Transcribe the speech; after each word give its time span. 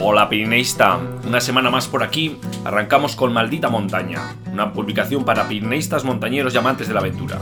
Hola 0.00 0.28
Pirineísta, 0.28 1.00
una 1.26 1.40
semana 1.40 1.70
más 1.70 1.88
por 1.88 2.04
aquí, 2.04 2.38
arrancamos 2.64 3.16
con 3.16 3.32
Maldita 3.32 3.68
Montaña, 3.68 4.36
una 4.52 4.72
publicación 4.72 5.24
para 5.24 5.48
pirineístas, 5.48 6.04
montañeros 6.04 6.54
y 6.54 6.58
amantes 6.58 6.86
de 6.86 6.94
la 6.94 7.00
aventura. 7.00 7.38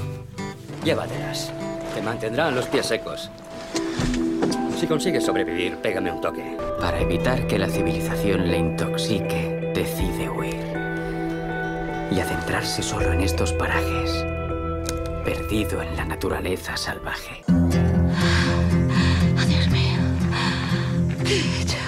Llévatelas, 0.83 1.53
te 1.95 2.01
mantendrán 2.01 2.55
los 2.55 2.65
pies 2.67 2.87
secos. 2.87 3.31
Si 4.81 4.87
consigues 4.87 5.27
sobrevivir, 5.27 5.77
pégame 5.77 6.11
un 6.11 6.23
toque. 6.23 6.57
Para 6.81 6.99
evitar 6.99 7.47
que 7.47 7.59
la 7.59 7.69
civilización 7.69 8.49
le 8.51 8.57
intoxique, 8.57 9.73
decide 9.75 10.31
huir. 10.31 10.57
Y 12.11 12.21
adentrarse 12.21 12.83
solo 12.83 13.13
en 13.13 13.21
estos 13.21 13.53
parajes, 13.53 14.25
perdido 15.25 15.83
en 15.83 15.95
la 15.95 16.07
naturaleza 16.07 16.75
salvaje. 16.79 17.43
Oh, 17.49 17.69
Dios 19.47 19.69
mío. 19.69 19.99
¿Qué 21.23 21.35
he 21.35 21.63
hecho? 21.63 21.86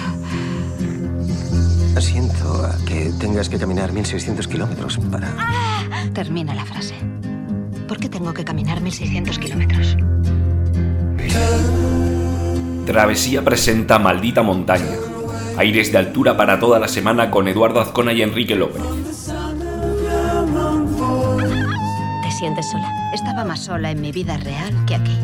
Siento 1.99 2.65
a 2.65 2.77
que 2.85 3.11
tengas 3.19 3.49
que 3.49 3.59
caminar 3.59 3.91
1600 3.91 4.47
kilómetros 4.47 4.97
para... 5.11 5.35
Termina 6.13 6.55
la 6.55 6.63
frase. 6.63 6.95
¿Por 7.89 7.99
qué 7.99 8.07
tengo 8.07 8.33
que 8.33 8.45
caminar 8.45 8.79
1600 8.79 9.37
kilómetros? 9.37 9.97
Travesía 12.85 13.43
presenta 13.43 13.99
Maldita 13.99 14.41
Montaña, 14.43 14.95
aires 15.57 15.91
de 15.91 15.97
altura 15.97 16.37
para 16.37 16.57
toda 16.57 16.79
la 16.79 16.87
semana 16.87 17.29
con 17.29 17.49
Eduardo 17.49 17.81
Azcona 17.81 18.13
y 18.13 18.21
Enrique 18.21 18.55
López. 18.55 18.81
¿Te 22.23 22.31
sientes 22.31 22.71
sola? 22.71 23.11
Estaba 23.13 23.43
más 23.43 23.59
sola 23.59 23.91
en 23.91 23.99
mi 23.99 24.13
vida 24.13 24.37
real 24.37 24.73
que 24.87 24.95
aquí. 24.95 25.17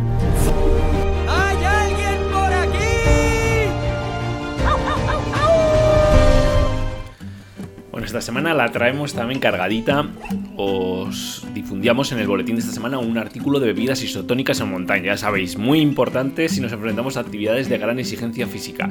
Esta 8.06 8.22
semana 8.22 8.54
la 8.54 8.72
traemos 8.72 9.14
también 9.14 9.40
cargadita. 9.40 10.08
Os 10.56 11.46
difundíamos 11.54 12.12
en 12.12 12.20
el 12.20 12.28
boletín 12.28 12.56
de 12.56 12.62
esta 12.62 12.74
semana 12.74 13.00
un 13.00 13.18
artículo 13.18 13.60
de 13.60 13.68
bebidas 13.68 14.04
isotónicas 14.04 14.60
en 14.62 14.70
montaña. 14.70 15.06
Ya 15.08 15.18
sabéis, 15.18 15.58
muy 15.58 15.80
importante 15.80 16.48
si 16.50 16.62
nos 16.62 16.72
enfrentamos 16.72 17.18
a 17.18 17.22
actividades 17.22 17.68
de 17.70 17.78
gran 17.78 18.00
exigencia 18.00 18.48
física. 18.48 18.90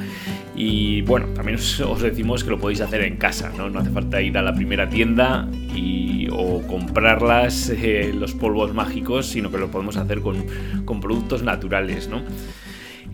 Y 0.55 1.03
bueno, 1.03 1.27
también 1.29 1.59
os, 1.59 1.81
os 1.81 2.03
decimos 2.03 2.45
que 2.45 2.51
lo 2.51 2.59
podéis 2.59 2.81
hacer 2.81 3.03
en 3.03 3.17
casa, 3.17 3.53
¿no? 3.57 3.71
No 3.71 3.81
hace 3.81 3.91
falta 3.91 4.21
ir 4.21 4.37
a 4.37 4.43
la 4.43 4.55
primera 4.55 4.89
tienda 4.89 5.49
y, 5.75 6.29
o 6.31 6.63
comprarlas, 6.67 7.71
eh, 7.71 8.13
los 8.15 8.35
polvos 8.35 8.75
mágicos, 8.75 9.27
sino 9.27 9.51
que 9.51 9.59
lo 9.59 9.71
podemos 9.71 9.97
hacer 9.97 10.21
con, 10.21 10.45
con 10.85 11.01
productos 11.01 11.43
naturales, 11.43 12.09
¿no? 12.09 12.23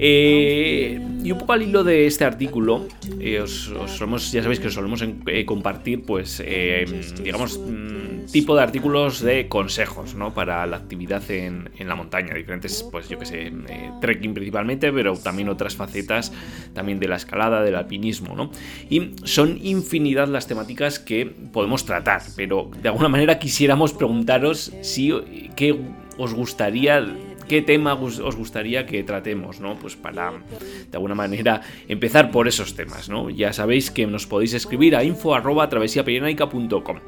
Eh, 0.03 0.99
y 1.23 1.31
un 1.31 1.39
poco 1.39 1.53
al 1.53 1.61
hilo 1.63 1.85
de 1.85 2.07
este 2.07 2.25
artículo, 2.25 2.89
eh, 3.21 3.39
os, 3.41 3.69
os 3.69 3.91
solemos- 3.91 4.33
ya 4.33 4.43
sabéis 4.43 4.59
que 4.59 4.69
os 4.69 4.75
solemos 4.75 5.05
eh, 5.27 5.45
compartir, 5.45 6.03
pues, 6.07 6.43
eh, 6.43 6.87
digamos, 7.23 7.59
mm, 7.59 8.33
tipo 8.33 8.57
de 8.57 8.63
artículos 8.63 9.21
de 9.21 9.47
consejos, 9.47 10.15
¿no? 10.15 10.33
Para 10.33 10.65
la 10.67 10.79
actividad 10.79 11.23
en, 11.31 11.69
en 11.79 11.87
la 11.89 11.97
montaña, 11.97 12.33
diferentes, 12.35 12.83
pues, 12.91 13.11
yo 13.11 13.19
que 13.19 13.27
sé, 13.27 13.53
trekking 14.01 14.33
principalmente, 14.33 14.91
pero 14.91 15.13
también 15.19 15.51
otras 15.51 15.77
facetas, 15.77 16.33
también 16.73 16.99
de 16.99 17.07
la 17.09 17.17
escalada, 17.17 17.63
del 17.63 17.75
alpinismo, 17.75 18.35
¿no? 18.35 18.51
Y 18.89 19.11
son 19.25 19.59
infinidad 19.63 20.29
las 20.29 20.47
temáticas 20.47 20.99
que 20.99 21.27
podemos 21.27 21.85
tratar, 21.85 22.23
pero 22.37 22.71
de 22.81 22.89
alguna 22.89 23.09
manera 23.11 23.39
quisiéramos 23.39 23.93
preguntaros 23.93 24.73
si, 24.81 25.13
qué 25.57 25.79
os 26.21 26.35
gustaría 26.35 27.05
qué 27.49 27.63
tema 27.63 27.95
os 27.95 28.37
gustaría 28.37 28.87
que 28.87 29.03
tratemos, 29.03 29.59
¿no? 29.61 29.77
Pues 29.77 29.97
para, 29.97 30.33
de 30.33 30.97
alguna 30.97 31.15
manera, 31.15 31.63
empezar 31.89 32.31
por 32.31 32.47
esos 32.47 32.77
temas, 32.77 33.09
¿no? 33.09 33.31
Ya 33.31 33.53
sabéis 33.53 33.91
que 33.91 34.07
nos 34.07 34.27
podéis 34.27 34.55
escribir 34.55 34.95
a 34.95 35.03
info.travesiapirenaica.com 35.03 36.99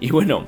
Y 0.00 0.10
bueno, 0.10 0.46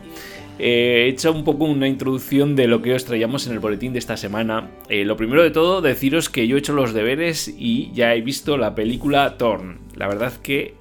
he 0.58 1.06
hecho 1.08 1.32
un 1.32 1.44
poco 1.44 1.66
una 1.66 1.86
introducción 1.86 2.56
de 2.56 2.66
lo 2.66 2.82
que 2.82 2.94
os 2.94 3.04
traíamos 3.04 3.46
en 3.46 3.52
el 3.52 3.60
boletín 3.60 3.92
de 3.92 4.00
esta 4.00 4.16
semana. 4.16 4.70
Eh, 4.88 5.04
lo 5.04 5.16
primero 5.16 5.42
de 5.42 5.50
todo, 5.50 5.82
deciros 5.82 6.28
que 6.28 6.48
yo 6.48 6.56
he 6.56 6.58
hecho 6.58 6.72
los 6.72 6.92
deberes 6.92 7.46
y 7.46 7.92
ya 7.92 8.14
he 8.14 8.22
visto 8.22 8.56
la 8.56 8.75
película 8.75 9.36
Thorn. 9.36 9.78
La 9.94 10.08
verdad 10.08 10.32
que 10.42 10.75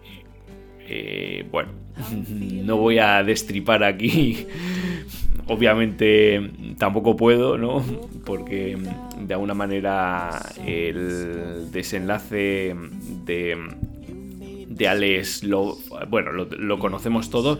eh, 0.88 1.45
bueno, 1.51 1.69
no 2.29 2.77
voy 2.77 2.99
a 2.99 3.23
destripar 3.23 3.83
aquí. 3.83 4.47
Obviamente 5.49 6.51
tampoco 6.77 7.15
puedo, 7.15 7.57
¿no? 7.57 7.83
Porque 8.25 8.77
de 9.19 9.33
alguna 9.33 9.53
manera 9.53 10.41
el 10.65 11.71
desenlace 11.71 12.75
de, 13.25 13.57
de 14.67 14.87
Alex 14.87 15.43
lo, 15.43 15.77
bueno, 16.09 16.31
lo, 16.33 16.79
conocemos 16.79 17.29
todos. 17.29 17.59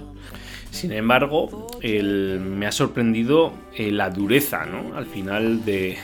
Sin 0.69 0.91
embargo, 0.91 1.67
me 1.81 2.65
ha 2.67 2.71
sorprendido 2.71 3.53
eh, 3.73 3.91
la 3.91 4.09
dureza, 4.09 4.65
¿no? 4.65 4.95
Al 4.97 5.05
final 5.05 5.63
de... 5.63 5.97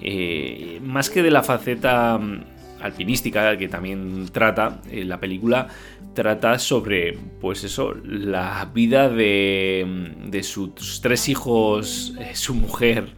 eh, 0.00 0.80
más 0.82 1.08
que 1.08 1.22
de 1.22 1.30
la 1.30 1.44
faceta 1.44 2.18
mm, 2.18 2.40
alpinística 2.82 3.56
que 3.56 3.68
también 3.68 4.28
trata, 4.32 4.80
eh, 4.90 5.04
la 5.04 5.20
película 5.20 5.68
trata 6.14 6.58
sobre, 6.58 7.18
pues 7.40 7.64
eso, 7.64 7.94
la 8.04 8.70
vida 8.74 9.08
de, 9.08 10.14
de 10.26 10.42
sus 10.42 11.00
tres 11.00 11.28
hijos, 11.28 12.14
eh, 12.20 12.34
su 12.34 12.54
mujer, 12.54 13.14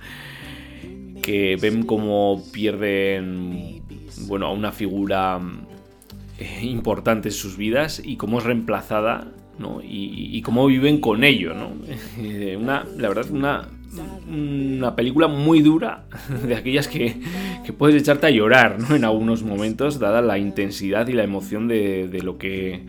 que 1.22 1.56
ven 1.60 1.84
cómo 1.84 2.42
pierden, 2.52 3.82
bueno, 4.26 4.46
a 4.46 4.52
una 4.52 4.72
figura 4.72 5.40
eh, 6.38 6.60
importante 6.62 7.28
en 7.28 7.34
sus 7.34 7.56
vidas 7.56 8.00
y 8.04 8.16
cómo 8.16 8.38
es 8.38 8.44
reemplazada, 8.44 9.32
¿no? 9.58 9.80
Y, 9.82 10.30
y 10.36 10.42
cómo 10.42 10.66
viven 10.66 11.00
con 11.00 11.24
ello, 11.24 11.54
¿no? 11.54 11.72
Eh, 12.18 12.56
Una, 12.60 12.84
la 12.96 13.08
verdad, 13.08 13.30
una, 13.30 13.68
una 14.28 14.96
película 14.96 15.28
muy 15.28 15.60
dura, 15.60 16.04
de 16.46 16.56
aquellas 16.56 16.88
que, 16.88 17.16
que 17.64 17.72
puedes 17.72 18.00
echarte 18.00 18.26
a 18.26 18.30
llorar, 18.30 18.78
¿no? 18.80 18.94
En 18.96 19.04
algunos 19.04 19.42
momentos, 19.42 19.98
dada 19.98 20.22
la 20.22 20.38
intensidad 20.38 21.06
y 21.08 21.12
la 21.12 21.24
emoción 21.24 21.68
de, 21.68 22.08
de 22.08 22.22
lo 22.22 22.38
que 22.38 22.82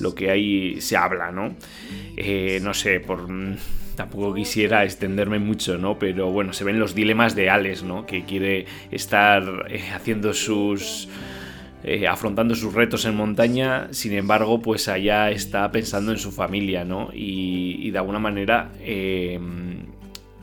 lo 0.00 0.14
que 0.14 0.30
ahí 0.30 0.80
se 0.80 0.96
habla, 0.96 1.32
¿no? 1.32 1.56
Eh, 2.16 2.60
no 2.62 2.72
sé, 2.74 3.00
por 3.00 3.26
tampoco 3.96 4.32
quisiera 4.32 4.84
extenderme 4.84 5.40
mucho, 5.40 5.76
¿no? 5.76 5.98
Pero 5.98 6.30
bueno, 6.30 6.52
se 6.52 6.62
ven 6.62 6.78
los 6.78 6.94
dilemas 6.94 7.34
de 7.34 7.50
Alex, 7.50 7.82
¿no? 7.82 8.06
Que 8.06 8.24
quiere 8.24 8.66
estar 8.92 9.66
eh, 9.68 9.82
haciendo 9.92 10.32
sus 10.32 11.08
eh, 11.84 12.06
afrontando 12.06 12.54
sus 12.54 12.74
retos 12.74 13.04
en 13.04 13.16
montaña, 13.16 13.88
sin 13.92 14.12
embargo, 14.12 14.60
pues 14.60 14.88
allá 14.88 15.30
está 15.30 15.70
pensando 15.70 16.12
en 16.12 16.18
su 16.18 16.32
familia, 16.32 16.84
¿no? 16.84 17.10
Y, 17.12 17.78
y 17.80 17.90
de 17.90 17.98
alguna 17.98 18.18
manera 18.18 18.70
eh, 18.80 19.38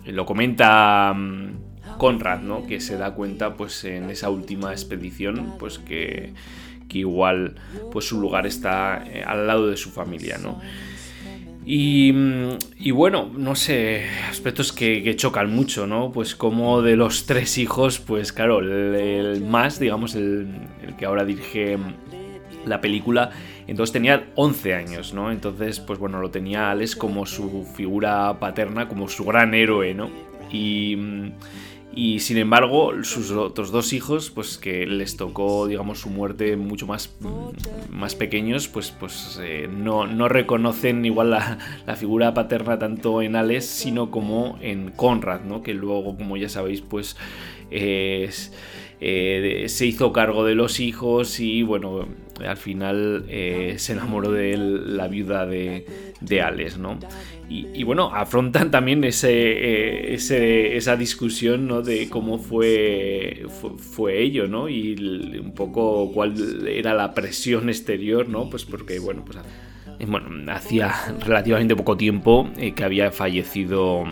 lo 0.05 0.25
comenta 0.25 1.13
mm, 1.13 1.97
Conrad, 1.97 2.41
¿no? 2.41 2.65
Que 2.65 2.79
se 2.79 2.97
da 2.97 3.13
cuenta, 3.13 3.55
pues 3.55 3.83
en 3.85 4.09
esa 4.09 4.29
última 4.29 4.71
expedición, 4.71 5.55
pues 5.59 5.79
que, 5.79 6.33
que 6.89 6.99
igual, 6.99 7.55
pues 7.91 8.07
su 8.07 8.19
lugar 8.19 8.45
está 8.45 9.03
eh, 9.05 9.23
al 9.25 9.47
lado 9.47 9.67
de 9.67 9.77
su 9.77 9.91
familia, 9.91 10.37
¿no? 10.37 10.59
Y, 11.65 12.11
mm, 12.13 12.93
bueno, 12.93 13.31
no 13.35 13.55
sé, 13.55 14.05
aspectos 14.29 14.71
que, 14.71 15.15
chocan 15.15 15.51
mucho, 15.51 15.87
¿no? 15.87 16.11
Pues 16.11 16.35
como 16.35 16.81
de 16.81 16.95
los 16.95 17.25
tres 17.25 17.57
hijos, 17.57 17.99
pues 17.99 18.31
claro, 18.31 18.59
el, 18.59 18.95
el 18.95 19.41
más, 19.41 19.79
digamos, 19.79 20.15
el, 20.15 20.47
el 20.85 20.95
que 20.95 21.05
ahora 21.05 21.25
dirige 21.25 21.77
la 22.65 22.81
película, 22.81 23.31
entonces 23.67 23.93
tenía 23.93 24.31
11 24.35 24.73
años, 24.73 25.13
¿no? 25.13 25.31
Entonces, 25.31 25.79
pues 25.79 25.99
bueno, 25.99 26.19
lo 26.19 26.31
tenía 26.31 26.71
Alex 26.71 26.95
como 26.95 27.25
su 27.25 27.65
figura 27.75 28.39
paterna, 28.39 28.87
como 28.87 29.07
su 29.07 29.25
gran 29.25 29.53
héroe, 29.53 29.93
¿no? 29.93 30.09
Y, 30.51 30.95
mm, 30.95 31.31
y 31.97 32.19
sin 32.19 32.37
embargo, 32.37 32.91
sus 33.03 33.31
otros 33.31 33.71
dos 33.71 33.93
hijos, 33.93 34.29
pues 34.29 34.57
que 34.57 34.85
les 34.85 35.15
tocó, 35.15 35.65
digamos, 35.65 35.99
su 36.01 36.09
muerte 36.09 36.57
mucho 36.57 36.85
más, 36.87 37.15
mm, 37.21 37.95
más 37.95 38.15
pequeños, 38.15 38.67
pues, 38.67 38.91
pues 38.91 39.39
eh, 39.41 39.69
no, 39.71 40.05
no 40.05 40.27
reconocen 40.27 41.05
igual 41.05 41.31
la, 41.31 41.57
la 41.87 41.95
figura 41.95 42.33
paterna 42.33 42.77
tanto 42.79 43.21
en 43.21 43.37
Alex, 43.37 43.65
sino 43.65 44.11
como 44.11 44.57
en 44.61 44.91
Conrad, 44.91 45.41
¿no? 45.41 45.61
Que 45.63 45.73
luego, 45.73 46.17
como 46.17 46.35
ya 46.35 46.49
sabéis, 46.49 46.81
pues 46.81 47.15
es- 47.71 48.51
eh, 49.01 49.65
se 49.67 49.85
hizo 49.85 50.11
cargo 50.13 50.45
de 50.45 50.55
los 50.55 50.79
hijos 50.79 51.39
y 51.39 51.63
bueno, 51.63 52.07
al 52.45 52.57
final 52.57 53.25
eh, 53.29 53.75
se 53.77 53.93
enamoró 53.93 54.31
de 54.31 54.53
él 54.53 54.97
la 54.97 55.07
viuda 55.07 55.45
de, 55.45 55.85
de 56.19 56.41
Alex, 56.41 56.77
¿no? 56.77 56.99
Y, 57.47 57.83
bueno, 57.83 58.09
afrontan 58.11 58.71
también 58.71 59.03
eh, 59.03 60.13
ese- 60.15 60.75
esa 60.75 60.95
discusión, 60.95 61.67
¿no? 61.67 61.83
De 61.83 62.09
cómo 62.09 62.39
fue, 62.39 63.45
fue, 63.77 64.21
ello, 64.23 64.47
¿no? 64.47 64.67
Y 64.67 64.95
un 65.39 65.53
poco 65.53 66.11
cuál 66.11 66.33
era 66.67 66.95
la 66.95 67.13
presión 67.13 67.69
exterior, 67.69 68.27
¿no? 68.27 68.49
Pues 68.49 68.65
porque, 68.65 68.97
bueno, 68.99 69.23
pues 69.23 69.37
bueno, 70.07 70.51
hacía 70.51 70.93
relativamente 71.23 71.75
poco 71.75 71.95
tiempo 71.95 72.49
eh, 72.57 72.73
que 72.73 72.83
había 72.83 73.11
fallecido 73.11 74.03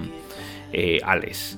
eh, 0.71 0.99
Alex. 1.03 1.57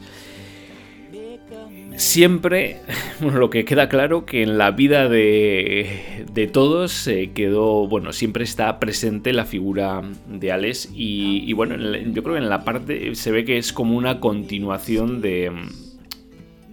Siempre, 1.97 2.81
bueno, 3.19 3.39
lo 3.39 3.49
que 3.49 3.65
queda 3.65 3.89
claro 3.89 4.25
que 4.25 4.43
en 4.43 4.57
la 4.57 4.71
vida 4.71 5.09
de, 5.09 6.25
de 6.31 6.47
todos 6.47 6.91
se 6.91 7.31
quedó, 7.31 7.87
bueno, 7.87 8.13
siempre 8.13 8.43
está 8.43 8.79
presente 8.79 9.33
la 9.33 9.45
figura 9.45 10.01
de 10.27 10.51
Alex 10.51 10.89
y, 10.93 11.51
bueno, 11.53 11.75
yo 11.77 12.23
creo 12.23 12.35
que 12.35 12.41
en 12.41 12.49
la 12.49 12.63
parte 12.63 13.15
se 13.15 13.31
ve 13.31 13.45
que 13.45 13.57
es 13.57 13.73
como 13.73 13.97
una 13.97 14.19
continuación 14.19 15.21
de, 15.21 15.51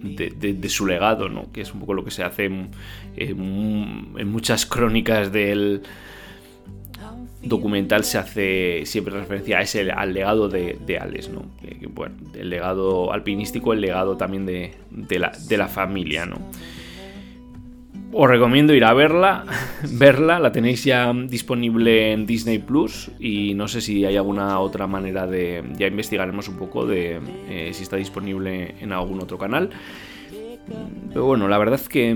de, 0.01 0.69
su 0.69 0.85
legado, 0.85 1.29
¿no? 1.29 1.51
Que 1.51 1.61
es 1.61 1.73
un 1.73 1.79
poco 1.79 1.93
lo 1.93 2.03
que 2.03 2.11
se 2.11 2.23
hace 2.23 2.45
en 3.15 4.27
muchas 4.27 4.65
crónicas 4.65 5.31
del 5.31 5.83
documental 7.43 8.03
se 8.03 8.17
hace 8.17 8.85
siempre 8.85 9.13
referencia 9.13 9.59
a 9.59 9.61
ese, 9.61 9.91
al 9.91 10.13
legado 10.13 10.49
de, 10.49 10.77
de 10.85 10.97
Alex, 10.97 11.29
¿no? 11.29 11.43
el 12.33 12.49
legado 12.49 13.11
alpinístico, 13.11 13.73
el 13.73 13.81
legado 13.81 14.17
también 14.17 14.45
de, 14.45 14.71
la, 15.19 15.67
familia, 15.67 16.25
¿no? 16.25 16.37
Os 18.15 18.29
recomiendo 18.29 18.73
ir 18.73 18.85
a 18.85 18.93
verla, 18.93 19.43
verla, 19.91 20.39
la 20.39 20.51
tenéis 20.51 20.83
ya 20.83 21.11
disponible 21.13 22.13
en 22.13 22.25
Disney 22.25 22.59
Plus 22.59 23.09
y 23.19 23.55
no 23.55 23.67
sé 23.67 23.81
si 23.81 24.05
hay 24.05 24.17
alguna 24.17 24.59
otra 24.59 24.85
manera 24.87 25.25
de, 25.25 25.63
ya 25.77 25.87
investigaremos 25.87 26.47
un 26.47 26.57
poco 26.57 26.85
de 26.85 27.19
eh, 27.49 27.71
si 27.73 27.83
está 27.83 27.97
disponible 27.97 28.75
en 28.79 28.91
algún 28.91 29.21
otro 29.21 29.37
canal. 29.37 29.71
Pero 31.09 31.25
bueno, 31.25 31.47
la 31.47 31.57
verdad 31.57 31.75
es 31.75 31.89
que 31.89 32.15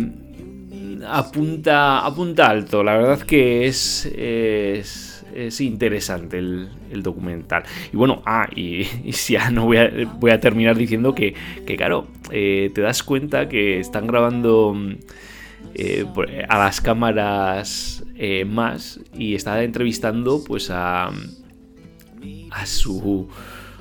apunta, 1.06 2.06
apunta 2.06 2.48
alto, 2.48 2.84
la 2.84 2.96
verdad 2.96 3.22
que 3.22 3.68
es, 3.68 4.06
es 4.06 5.07
es 5.38 5.62
interesante 5.62 6.40
el, 6.40 6.70
documental. 7.04 7.64
Y 7.94 7.98
bueno, 7.98 8.22
ah, 8.26 8.50
y, 8.56 8.84
ya 9.30 9.52
no 9.52 9.66
voy 9.66 9.78
a, 9.78 9.92
voy 10.20 10.32
a 10.32 10.40
terminar 10.40 10.76
diciendo 10.76 11.14
que, 11.14 11.36
que 11.66 11.78
claro, 11.78 12.08
eh, 12.32 12.72
te 12.74 12.82
das 12.82 13.04
cuenta 13.04 13.48
que 13.48 13.80
están 13.80 14.08
grabando 14.08 14.76
eh, 15.76 16.06
a 16.50 16.58
las 16.58 16.82
cámaras 16.82 18.04
eh, 18.16 18.46
más 18.46 19.00
y 19.14 19.36
está 19.36 19.64
entrevistando 19.64 20.44
pues 20.44 20.72
a, 20.72 21.12
a 22.52 22.66
su 22.66 23.30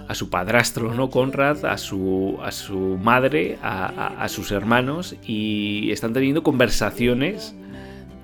a 0.08 0.14
su 0.14 0.30
padrastro, 0.30 0.94
¿no? 0.94 1.10
Conrad, 1.10 1.64
a 1.64 1.78
su, 1.78 2.38
a 2.40 2.52
su 2.52 2.78
madre, 3.02 3.58
a, 3.60 4.24
sus 4.28 4.52
hermanos 4.52 5.16
y 5.26 5.90
están 5.90 6.12
teniendo 6.12 6.44
conversaciones 6.44 7.56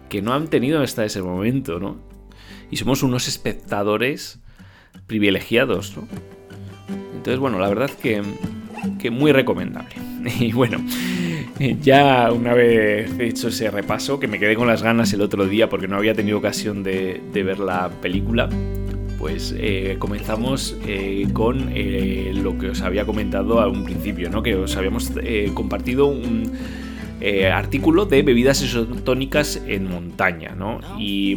que 0.08 0.22
no 0.22 0.32
han 0.32 0.46
tenido 0.46 0.80
hasta 0.80 1.04
ese 1.04 1.22
momento, 1.22 1.80
¿no? 1.80 2.11
Y 2.72 2.78
somos 2.78 3.02
unos 3.04 3.28
espectadores 3.28 4.40
privilegiados, 5.06 5.94
¿no? 5.96 6.08
Entonces, 7.14 7.38
bueno, 7.38 7.60
la 7.60 7.68
verdad 7.68 7.90
que, 7.90 8.22
que 8.98 9.10
muy 9.12 9.30
recomendable. 9.30 9.94
Y 10.40 10.52
bueno, 10.52 10.78
ya 11.82 12.30
una 12.32 12.54
vez 12.54 13.18
hecho 13.18 13.48
ese 13.48 13.70
repaso, 13.70 14.20
que 14.20 14.28
me 14.28 14.38
quedé 14.38 14.54
con 14.54 14.68
las 14.68 14.82
ganas 14.82 15.12
el 15.12 15.20
otro 15.20 15.46
día 15.46 15.68
porque 15.68 15.88
no 15.88 15.96
había 15.96 16.14
tenido 16.14 16.38
ocasión 16.38 16.82
de, 16.82 17.20
ver 17.32 17.58
la 17.58 17.90
película, 18.00 18.48
pues 19.18 19.52
eh, 19.58 19.96
comenzamos 19.98 20.76
eh, 20.86 21.28
con 21.32 21.70
eh, 21.74 22.32
lo 22.34 22.56
que 22.56 22.70
os 22.70 22.82
había 22.82 23.04
comentado 23.04 23.60
a 23.60 23.68
un 23.68 23.84
principio, 23.84 24.30
¿no? 24.30 24.42
Que 24.42 24.54
os 24.54 24.76
habíamos 24.76 25.10
compartido 25.54 26.06
un 26.06 26.52
artículo 27.52 28.06
de 28.06 28.22
bebidas 28.22 28.62
isotónicas 28.62 29.62
en 29.66 29.88
montaña, 29.88 30.54
¿no? 30.56 30.80
Y 30.98 31.36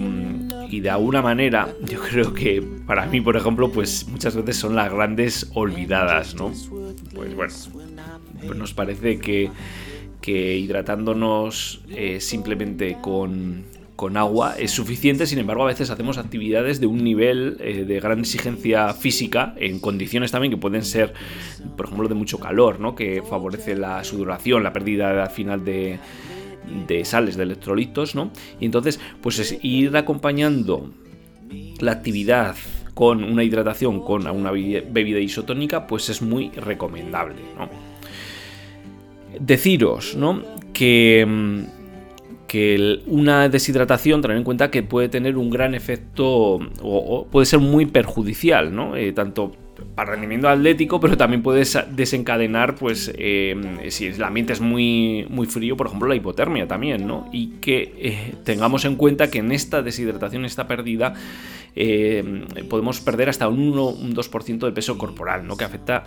y 0.70 0.82
de 0.82 0.90
alguna 0.90 1.22
manera 1.22 1.74
yo 1.86 2.00
creo 2.02 2.34
que 2.34 2.62
para 2.86 3.06
mí, 3.06 3.22
por 3.22 3.38
ejemplo, 3.38 3.72
pues 3.72 4.08
muchas 4.08 4.36
veces 4.36 4.58
son 4.58 4.76
las 4.76 4.92
grandes 4.92 5.50
olvidadas, 5.54 6.36
¿no? 6.36 6.52
Pues 7.14 7.36
bueno, 7.36 8.54
nos 8.56 8.74
parece 8.74 9.20
que, 9.20 9.50
que 10.22 10.58
hidratándonos 10.58 11.82
eh, 11.90 12.20
simplemente 12.20 12.98
con, 13.02 13.64
con, 13.95 14.18
agua 14.18 14.56
es 14.57 14.71
suficiente, 14.71 15.25
sin 15.25 15.39
embargo 15.39 15.63
a 15.63 15.68
veces 15.68 15.89
hacemos 15.89 16.18
actividades 16.18 16.80
de 16.80 16.88
un 16.88 17.03
nivel 17.03 17.57
eh, 17.59 17.86
de 17.86 18.00
gran 18.00 18.19
exigencia 18.19 18.94
física 18.94 19.53
en 19.57 19.80
condiciones 19.80 20.31
también 20.31 20.51
que 20.51 20.57
pueden 20.57 20.83
ser, 20.83 21.13
por 21.75 21.86
ejemplo, 21.86 22.07
de 22.07 22.15
mucho 22.15 22.39
calor, 22.39 22.80
¿no? 22.80 22.95
Que 22.95 23.21
favorece 23.21 23.75
la 23.75 24.03
sudoración, 24.03 24.63
la 24.63 24.74
pérdida 24.74 25.24
al 25.24 25.30
final 25.30 25.63
de 25.63 26.00
de 26.88 27.06
sales, 27.06 27.38
de 27.38 27.44
electrolitos, 27.44 28.15
¿no? 28.15 28.31
Y 28.59 28.65
entonces, 28.65 29.00
pues 29.21 29.39
es 29.39 29.57
ir 29.62 29.95
acompañando 29.95 30.92
la 31.80 31.92
actividad 31.92 32.56
con 32.94 33.24
una 33.24 33.44
hidratación 33.44 34.01
con 34.01 34.25
una 34.27 34.51
bebida 34.51 35.19
isotónica, 35.19 35.86
pues 35.86 36.09
es 36.09 36.21
muy 36.21 36.50
recomendable, 36.51 37.42
¿no? 37.57 37.69
Deciros, 39.39 40.15
¿no? 40.15 40.42
Que, 40.74 41.65
que 42.47 43.01
una 43.07 43.50
deshidratación, 43.50 44.21
tener 44.21 44.38
en 44.38 44.44
cuenta 44.44 44.71
que 44.71 44.83
puede 44.83 45.09
tener 45.09 45.38
un 45.38 45.50
gran 45.50 45.75
efecto 45.75 46.59
o, 46.81 47.27
puede 47.31 47.45
ser 47.45 47.59
muy 47.59 47.86
perjudicial, 47.86 48.74
¿no? 48.74 48.95
Eh, 48.95 49.12
tanto 49.13 49.51
para 49.95 50.12
rendimiento 50.12 50.47
atlético, 50.50 51.00
pero 51.00 51.18
también 51.18 51.42
puedes 51.42 51.77
desencadenar, 51.92 52.75
pues, 52.75 53.12
eh, 53.18 53.56
si 53.89 54.07
el 54.07 54.24
ambiente 54.24 54.53
es 54.53 54.62
muy, 54.62 55.25
muy 55.30 55.47
frío, 55.47 55.77
por 55.77 55.88
ejemplo, 55.88 56.07
la 56.07 56.15
hipotermia 56.15 56.68
también, 56.68 57.07
¿no? 57.07 57.30
Y 57.31 57.47
que 57.62 57.94
eh, 57.97 58.36
tengamos 58.44 58.86
en 58.86 58.95
cuenta 58.95 59.30
que 59.30 59.39
en 59.39 59.51
esta 59.51 59.81
deshidratación, 59.81 60.45
esta 60.45 60.68
pérdida, 60.68 61.13
eh, 61.75 62.45
podemos 62.69 63.01
perder 63.01 63.30
hasta 63.30 63.47
un 63.47 63.59
1, 63.59 63.88
un 63.88 64.15
2% 64.15 64.59
del 64.59 64.74
peso 64.74 64.97
corporal, 64.97 65.45
¿no? 65.45 65.57
Que 65.57 65.65
afecta, 65.65 66.03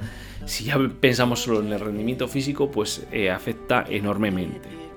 si 0.46 0.64
ya 0.64 0.79
pensamos 1.00 1.40
solo 1.40 1.61
en 1.61 1.73
el 1.73 1.81
rendimiento 1.81 2.26
físico, 2.29 2.70
pues 2.70 3.06
afecta 3.35 3.85
enormemente. 3.88 4.88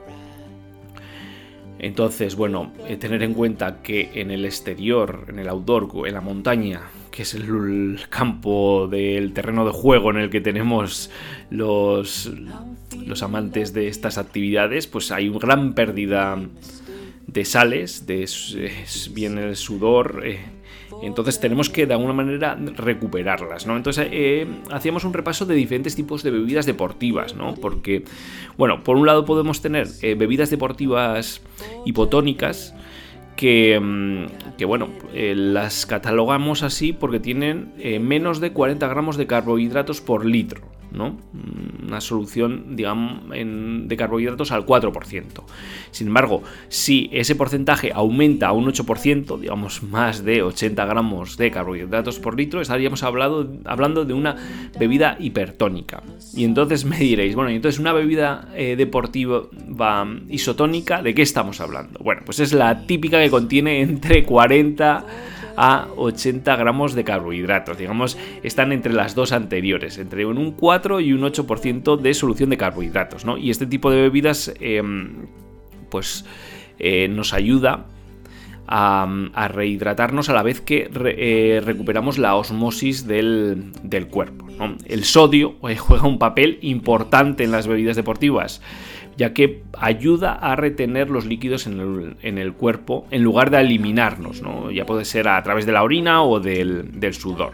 Entonces, 1.83 2.36
bueno, 2.36 2.72
tener 3.00 3.24
en 3.24 3.33
cuenta 3.33 3.81
que 3.81 4.12
en 4.13 4.30
el 4.30 4.45
exterior, 4.45 5.25
en 5.30 5.39
el 5.39 5.50
outdoor, 5.50 6.07
en 6.07 6.13
la 6.13 6.22
montaña, 6.22 6.81
que 7.10 7.24
es 7.24 7.33
el 7.33 8.00
campo 8.07 8.88
del 8.88 9.33
terreno 9.33 9.66
de 9.66 9.72
juego 9.72 10.12
en 10.12 10.18
el 10.18 10.30
que 10.30 10.42
tenemos 10.42 11.10
los, 11.50 12.31
los 13.04 13.24
amantes 13.24 13.74
de 13.74 13.88
estas 13.88 14.19
actividades, 14.19 14.86
pues 14.86 15.12
hay 15.12 15.28
una 15.28 15.39
gran 15.39 15.74
pérdida 15.74 16.38
de 17.25 17.45
sales, 17.45 18.06
de 18.06 18.30
bien 19.12 19.39
el 19.39 19.56
sudor. 19.56 20.22
Eh, 20.24 20.39
entonces 21.01 21.39
tenemos 21.39 21.69
que 21.69 21.85
de 21.85 21.94
alguna 21.94 22.13
manera 22.13 22.57
recuperarlas, 22.75 23.65
¿no? 23.65 23.77
Entonces 23.77 24.07
eh, 24.12 24.47
hacíamos 24.71 25.03
un 25.03 25.13
repaso 25.13 25.45
de 25.45 25.56
diferentes 25.56 25.95
tipos 25.95 26.23
de 26.23 26.31
bebidas 26.31 26.65
deportivas, 26.65 27.35
¿no? 27.35 27.56
Porque, 27.56 28.03
bueno, 28.57 28.84
por 28.84 28.98
un 28.98 29.05
lado 29.05 29.25
podemos 29.25 29.62
tener 29.62 29.88
eh, 30.01 30.15
bebidas 30.15 30.50
deportivas 30.50 31.41
hipotónicas, 31.86 32.74
Mm, 33.41 34.25
que, 34.57 34.65
bueno, 34.65 34.89
eh, 35.13 35.34
las 35.36 35.88
catalogamos 35.88 36.62
así 36.62 36.93
porque 36.93 37.19
tienen 37.19 37.74
menos 38.01 38.39
de 38.39 38.53
40 38.53 38.88
gramos 38.88 39.17
de 39.17 39.25
carbohidratos 39.25 40.00
por 40.00 40.25
litro. 40.25 40.62
¿No? 40.91 41.17
Una 41.86 42.01
solución, 42.01 42.75
digamos, 42.75 43.24
de 43.29 43.98
carbohidratos 43.98 44.51
al 44.51 44.65
4%. 44.65 45.43
Sin 45.91 46.07
embargo, 46.07 46.43
si 46.69 47.10
ese 47.12 47.36
porcentaje 47.36 47.91
aumenta 47.93 48.48
a 48.48 48.51
un 48.51 48.65
8%, 48.65 49.39
digamos 49.39 49.83
más 49.83 50.24
de 50.24 50.43
80 50.43 50.86
gramos 50.86 51.38
de 51.38 51.51
carbohidratos 51.51 52.19
por 52.19 52.38
litro, 52.38 52.62
estaríamos 52.62 53.03
hablando, 53.03 54.05
de 54.05 54.13
una 54.13 54.36
bebida 54.79 55.17
hipertónica. 55.19 56.03
Y 56.36 56.43
entonces 56.43 56.86
me 56.86 56.98
diréis, 56.98 57.36
bueno, 57.36 57.50
entonces 57.50 57.79
una 57.79 57.93
bebida 57.93 58.50
eh, 58.55 58.75
deportiva 58.75 59.43
isotónica, 60.29 61.01
¿de 61.01 61.13
qué 61.13 61.21
estamos 61.21 61.62
hablando? 61.62 62.00
Bueno, 62.03 62.21
pues 62.25 62.39
es 62.39 62.53
la 62.53 62.86
típica 62.86 63.21
que 63.21 63.29
contiene 63.29 63.81
entre 63.81 64.24
40 64.24 65.05
a 65.55 65.88
80 65.96 66.55
gramos 66.55 66.93
de 66.93 67.03
carbohidratos. 67.03 67.77
Digamos, 67.77 68.17
están 68.43 68.72
entre 68.72 68.93
las 68.93 69.15
dos 69.15 69.31
anteriores, 69.31 69.98
entre 69.98 70.25
un 70.25 70.51
4 70.51 71.00
y 71.00 71.13
un 71.13 71.22
8% 71.22 71.98
de 71.98 72.13
solución 72.13 72.50
de 72.50 72.58
carbohidratos. 72.58 73.25
¿no? 73.25 73.38
Y 73.38 73.50
este 73.50 73.65
tipo 73.65 73.91
de 73.91 74.01
bebidas, 74.01 74.53
em, 74.60 75.27
pues, 75.89 76.25
eh, 76.79 77.08
nos 77.08 77.34
ayuda 77.34 77.86
a, 78.67 79.48
rehidratarnos 79.50 80.29
a 80.29 80.34
la 80.34 80.43
vez 80.43 80.62
que 80.62 80.89
eh, 80.93 81.62
recuperamos 81.63 82.17
la 82.17 82.36
osmosis 82.36 83.05
del, 83.05 83.74
cuerpo. 84.10 84.48
El 84.86 85.03
sodio 85.03 85.55
eh, 85.67 85.75
juega 85.75 86.08
un 86.08 86.20
papel 86.20 86.58
importante 86.62 87.43
en 87.43 87.51
las 87.51 87.67
bebidas 87.67 87.96
deportivas 87.96 88.62
ya 89.18 89.34
que 89.34 89.63
ayuda 89.77 90.34
a 90.34 90.56
retener 90.56 91.10
los 91.10 91.25
líquidos 91.25 91.68
en 91.68 92.38
el, 92.38 92.53
cuerpo 92.53 93.06
en 93.12 93.24
lugar 93.24 93.50
de 93.51 93.60
eliminarnos, 93.60 94.41
¿no? 94.41 94.72
ya 94.72 94.86
puede 94.86 95.06
ser 95.06 95.27
a 95.27 95.41
través 95.44 95.65
de 95.65 95.72
la 95.72 95.84
orina 95.84 96.24
o 96.24 96.39
del, 96.39 97.13
sudor. 97.13 97.53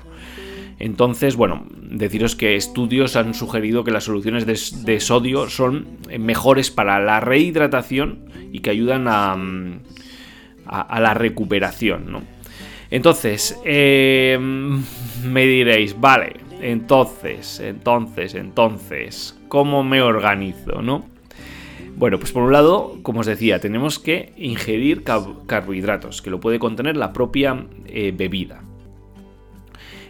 Entonces, 0.80 1.36
bueno, 1.36 1.66
deciros 1.82 2.36
que 2.36 2.56
estudios 2.56 3.16
han 3.16 3.34
sugerido 3.34 3.84
que 3.84 3.92
las 3.92 4.04
soluciones 4.04 4.46
de, 4.46 5.00
sodio 5.00 5.50
son 5.50 5.88
mejores 6.20 6.70
para 6.70 7.00
la 7.00 7.20
rehidratación 7.20 8.20
y 8.52 8.60
que 8.60 8.70
ayudan 8.70 9.08
a, 9.08 9.36
a, 10.68 11.00
la 11.00 11.14
recuperación. 11.16 12.12
¿no? 12.12 12.22
Entonces, 12.92 13.60
eh, 13.66 14.38
me 15.26 15.46
diréis, 15.46 16.00
vale, 16.00 16.38
entonces, 16.62 17.60
entonces, 17.60 18.36
entonces, 18.36 19.38
¿cómo 19.48 19.84
me 19.84 20.02
organizo, 20.02 20.82
no? 20.82 21.17
Bueno, 21.98 22.20
pues 22.20 22.32
por 22.32 22.44
un 22.44 22.52
lado, 22.52 23.00
como 23.02 23.22
os 23.22 23.26
decía, 23.26 23.60
tenemos 23.60 23.98
que 23.98 24.32
ingerir 24.38 25.04
carbohidratos, 25.04 26.22
que 26.22 26.30
lo 26.30 26.40
puede 26.40 26.60
contener 26.60 26.96
la 26.96 27.12
propia 27.12 27.66
eh, 27.88 28.14
bebida. 28.16 28.62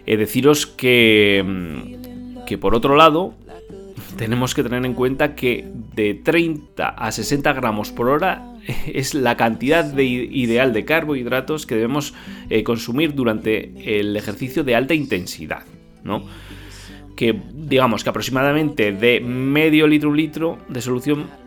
Eh, 0.06 0.17
deciros 0.17 0.67
que, 0.67 1.41
mm, 1.48 2.44
que 2.46 2.58
por 2.58 2.75
otro 2.75 2.98
lado, 2.98 3.36
tenemos 4.17 4.53
que 4.53 4.63
tener 4.63 4.86
en 4.86 4.96
cuenta 4.96 5.34
que 5.34 5.65
de 5.96 6.13
30 6.13 6.89
a 6.89 7.10
60 7.10 7.53
gramos 7.53 7.94
por 7.94 8.10
hora 8.10 8.51
es 8.94 9.13
la 9.13 9.38
cantidad 9.38 9.98
ideal 9.98 10.74
de 10.74 10.84
carbohidratos 10.84 11.65
que 11.65 11.75
debemos 11.75 12.13
eh, 12.50 12.63
consumir 12.63 13.15
durante 13.15 14.00
el 14.00 14.13
ejercicio 14.17 14.65
de 14.65 14.75
alta 14.75 14.94
intensidad, 14.94 15.63
¿no? 16.03 16.25
Que 17.15 17.41
digamos 17.53 18.03
que 18.03 18.10
aproximadamente 18.10 18.91
de 18.91 19.22
medio 19.22 19.88
litro 19.88 20.10
un 20.10 20.17
litro 20.17 20.58
de 20.67 20.82
solución 20.82 21.47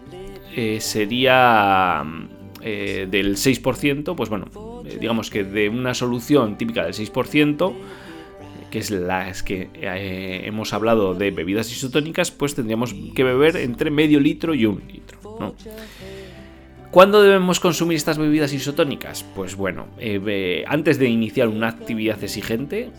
eh, 0.55 0.81
sería 0.81 2.05
eh, 2.63 3.07
del 3.11 3.37
6%, 3.37 4.15
pues 4.15 4.29
bueno, 4.29 4.47
digamos 5.01 5.31
que 5.31 5.45
de 5.45 5.69
una 5.69 5.95
solución 5.95 6.59
típica 6.59 6.85
del 6.85 6.95
6%, 6.95 7.75
que 8.71 8.79
es 8.79 8.91
las 8.91 9.43
que 9.43 9.69
hemos 9.75 10.73
hablado 10.73 11.15
de 11.15 11.33
bebidas 11.33 11.73
isotónicas, 11.73 12.31
pues 12.31 12.55
tendríamos 12.55 12.95
que 13.15 13.25
beber 13.25 13.57
entre 13.57 13.91
medio 13.91 14.21
litro 14.21 14.55
y 14.55 14.65
un 14.67 14.83
litro. 14.87 15.19
¿Cuándo 16.91 17.23
debemos 17.23 17.61
consumir 17.61 17.97
estas 17.97 18.19
bebidas 18.19 18.53
isotónicas? 18.53 19.25
Pues 19.37 19.55
bueno, 19.55 19.87
eh, 19.99 20.65
antes 20.67 20.99
de 20.99 21.09
iniciar 21.09 21.47
una 21.47 21.69
actividad 21.69 22.23
exigente, 22.23 22.91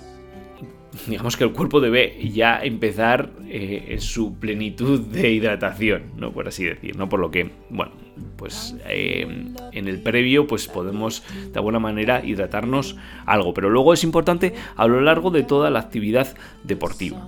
digamos 1.07 1.38
que 1.38 1.43
el 1.43 1.51
cuerpo 1.51 1.79
debe 1.79 2.17
ya 2.31 2.62
empezar 2.63 3.31
eh, 3.48 3.86
en 3.89 4.01
su 4.01 4.36
plenitud 4.36 5.00
de 5.00 5.31
hidratación, 5.31 6.12
¿no? 6.17 6.31
Por 6.31 6.48
así 6.48 6.65
decir, 6.65 6.95
¿no? 6.95 7.10
Por 7.10 7.19
lo 7.19 7.31
que, 7.31 7.51
bueno, 7.69 7.91
pues 8.36 8.75
eh, 8.88 9.53
en 9.71 9.88
el 9.88 10.01
previo, 10.01 10.48
pues 10.48 10.67
podemos 10.67 11.24
de 11.51 11.57
alguna 11.57 11.79
manera 11.79 12.24
hidratarnos 12.25 12.98
algo. 13.25 13.53
Pero 13.53 13.69
luego 13.69 13.93
es 13.93 14.03
importante 14.03 14.53
a 14.75 14.88
lo 14.88 15.01
largo 15.01 15.31
de 15.31 15.43
toda 15.43 15.69
la 15.69 15.79
actividad 15.79 16.36
deportiva. 16.63 17.27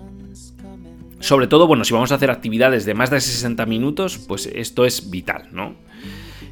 Sobre 1.19 1.47
todo, 1.47 1.67
bueno, 1.67 1.85
si 1.85 1.93
vamos 1.93 2.11
a 2.11 2.15
hacer 2.15 2.29
actividades 2.29 2.85
de 2.85 2.93
más 2.93 3.09
de 3.09 3.21
60 3.21 3.65
minutos, 3.65 4.17
pues 4.17 4.45
esto 4.45 4.85
es 4.85 5.09
vital, 5.09 5.47
¿no? 5.53 5.75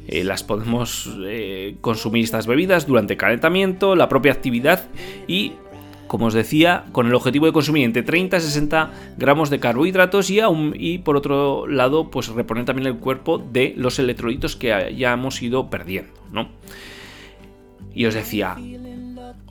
Eh, 0.08 0.24
las 0.24 0.42
podemos 0.42 1.10
eh, 1.26 1.76
consumir 1.80 2.24
estas 2.24 2.46
bebidas 2.46 2.86
durante 2.86 3.16
calentamiento, 3.16 3.94
la 3.94 4.08
propia 4.08 4.32
actividad 4.32 4.88
y 5.28 5.52
como 6.12 6.26
os 6.26 6.34
decía, 6.34 6.84
con 6.92 7.06
el 7.06 7.14
objetivo 7.14 7.46
de 7.46 7.52
consumir 7.52 7.86
entre 7.86 8.02
30 8.02 8.36
y 8.36 8.40
60 8.42 8.90
gramos 9.16 9.48
de 9.48 9.58
carbohidratos 9.60 10.28
y, 10.28 10.40
aún, 10.40 10.74
y 10.78 10.98
por 10.98 11.16
otro 11.16 11.66
lado, 11.66 12.10
pues 12.10 12.28
reponer 12.28 12.66
también 12.66 12.86
el 12.86 12.98
cuerpo 12.98 13.38
de 13.38 13.72
los 13.78 13.98
electrolitos 13.98 14.54
que 14.54 14.94
ya 14.94 15.14
hemos 15.14 15.40
ido 15.40 15.70
perdiendo, 15.70 16.12
¿no? 16.30 16.50
Y 17.94 18.04
os 18.04 18.12
decía, 18.12 18.58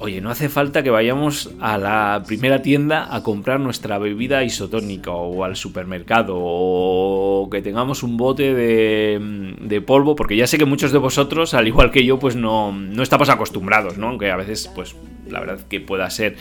Oye, 0.04 0.20
no 0.20 0.32
hace 0.32 0.50
falta 0.50 0.82
que 0.82 0.90
vayamos 0.90 1.54
a 1.60 1.78
la 1.78 2.24
primera 2.26 2.64
tienda 2.64 3.16
a 3.16 3.22
comprar 3.22 3.60
nuestra 3.60 4.00
bebida 4.00 4.44
isotónica 4.44 5.12
o 5.12 5.44
al 5.44 5.56
supermercado 5.56 6.38
o 6.40 7.48
que 7.52 7.62
tengamos 7.62 8.02
un 8.02 8.18
bote 8.18 8.56
de, 8.56 9.82
polvo, 9.86 10.16
porque 10.16 10.36
ya 10.36 10.48
sé 10.48 10.58
que 10.58 10.66
muchos 10.66 10.92
de 10.92 10.98
vosotros, 10.98 11.54
al 11.54 11.68
igual 11.68 11.92
que 11.92 12.04
yo, 12.04 12.18
pues 12.18 12.36
no, 12.36 12.72
no 12.72 13.04
estamos 13.04 13.30
acostumbrados, 13.30 14.00
¿no? 14.00 14.08
Aunque 14.08 14.32
a 14.32 14.38
veces, 14.38 14.72
pues 14.74 14.96
la 15.30 15.40
verdad 15.40 15.60
que 15.70 15.80
pueda 15.80 16.10
ser... 16.10 16.36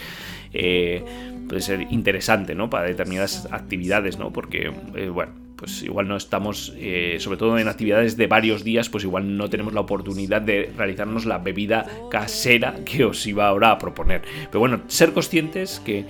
Eh, 0.54 1.04
puede 1.46 1.60
ser 1.60 1.86
interesante, 1.90 2.54
¿no? 2.54 2.70
Para 2.70 2.86
determinadas 2.86 3.46
actividades, 3.50 4.18
¿no? 4.18 4.32
Porque, 4.32 4.72
eh, 4.94 5.10
bueno, 5.10 5.32
pues 5.60 5.82
igual 5.82 6.08
no 6.08 6.16
estamos, 6.16 6.72
eh, 6.78 7.18
sobre 7.20 7.36
todo 7.36 7.58
en 7.58 7.68
actividades 7.68 8.16
de 8.16 8.26
varios 8.26 8.64
días, 8.64 8.88
pues 8.88 9.04
igual 9.04 9.36
no 9.36 9.50
tenemos 9.50 9.74
la 9.74 9.80
oportunidad 9.80 10.40
de 10.40 10.72
realizarnos 10.74 11.26
la 11.26 11.36
bebida 11.36 11.86
casera 12.10 12.76
que 12.86 13.04
os 13.04 13.26
iba 13.26 13.46
ahora 13.46 13.70
a 13.70 13.78
proponer. 13.78 14.22
Pero 14.46 14.58
bueno, 14.58 14.80
ser 14.86 15.12
conscientes 15.12 15.78
que 15.84 16.06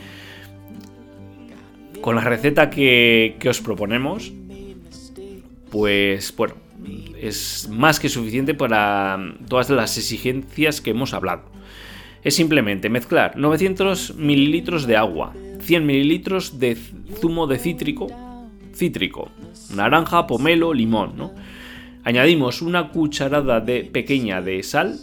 con 2.01 2.15
la 2.15 2.21
receta 2.21 2.71
que, 2.71 3.35
que 3.41 3.49
os 3.49 3.61
proponemos, 3.61 4.33
pues 5.73 6.33
bueno, 6.37 6.55
es 7.21 7.69
más 7.73 7.99
que 7.99 8.09
suficiente 8.09 8.55
para 8.55 9.35
todas 9.49 9.69
las 9.69 9.99
exigencias 9.99 10.81
que 10.81 10.91
hemos 10.91 11.13
hablado. 11.13 11.43
Es 12.23 12.37
simplemente 12.37 12.89
mezclar 12.89 13.37
900 13.37 14.15
mililitros 14.15 14.87
de 14.87 14.97
agua, 14.97 15.35
100 15.61 15.85
mililitros 15.85 16.61
de 16.61 16.77
zumo 17.21 17.49
de 17.49 17.59
cítrico, 17.59 18.30
cítrico, 18.81 19.29
naranja, 19.75 20.27
pomelo, 20.27 20.73
limón, 20.73 21.13
¿no? 21.17 21.33
Añadimos 22.03 22.63
una 22.63 22.89
cucharada 22.89 23.61
de 23.61 23.85
pequeña 23.85 24.41
de 24.41 24.63
sal, 24.63 24.99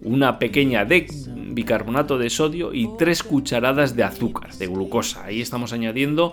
una 0.00 0.38
pequeña 0.38 0.86
de 0.86 1.06
bicarbonato 1.52 2.16
de 2.16 2.30
sodio 2.30 2.72
y 2.72 2.88
tres 2.96 3.22
cucharadas 3.22 3.94
de 3.94 4.04
azúcar, 4.04 4.54
de 4.54 4.66
glucosa. 4.66 5.26
Ahí 5.26 5.42
estamos 5.42 5.74
añadiendo 5.74 6.32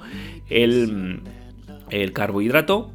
el, 0.49 1.19
el 1.89 2.13
carbohidrato. 2.13 2.91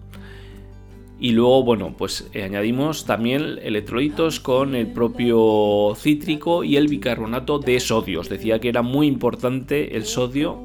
Y 1.22 1.32
luego, 1.32 1.62
bueno, 1.64 1.94
pues 1.98 2.30
eh, 2.32 2.44
añadimos 2.44 3.04
también 3.04 3.58
electrolitos 3.62 4.40
con 4.40 4.74
el 4.74 4.86
propio 4.86 5.92
cítrico 5.94 6.64
y 6.64 6.76
el 6.76 6.88
bicarbonato 6.88 7.58
de 7.58 7.78
sodio. 7.78 8.20
Os 8.20 8.30
decía 8.30 8.58
que 8.60 8.70
era 8.70 8.80
muy 8.80 9.06
importante 9.06 9.94
el 9.98 10.06
sodio 10.06 10.58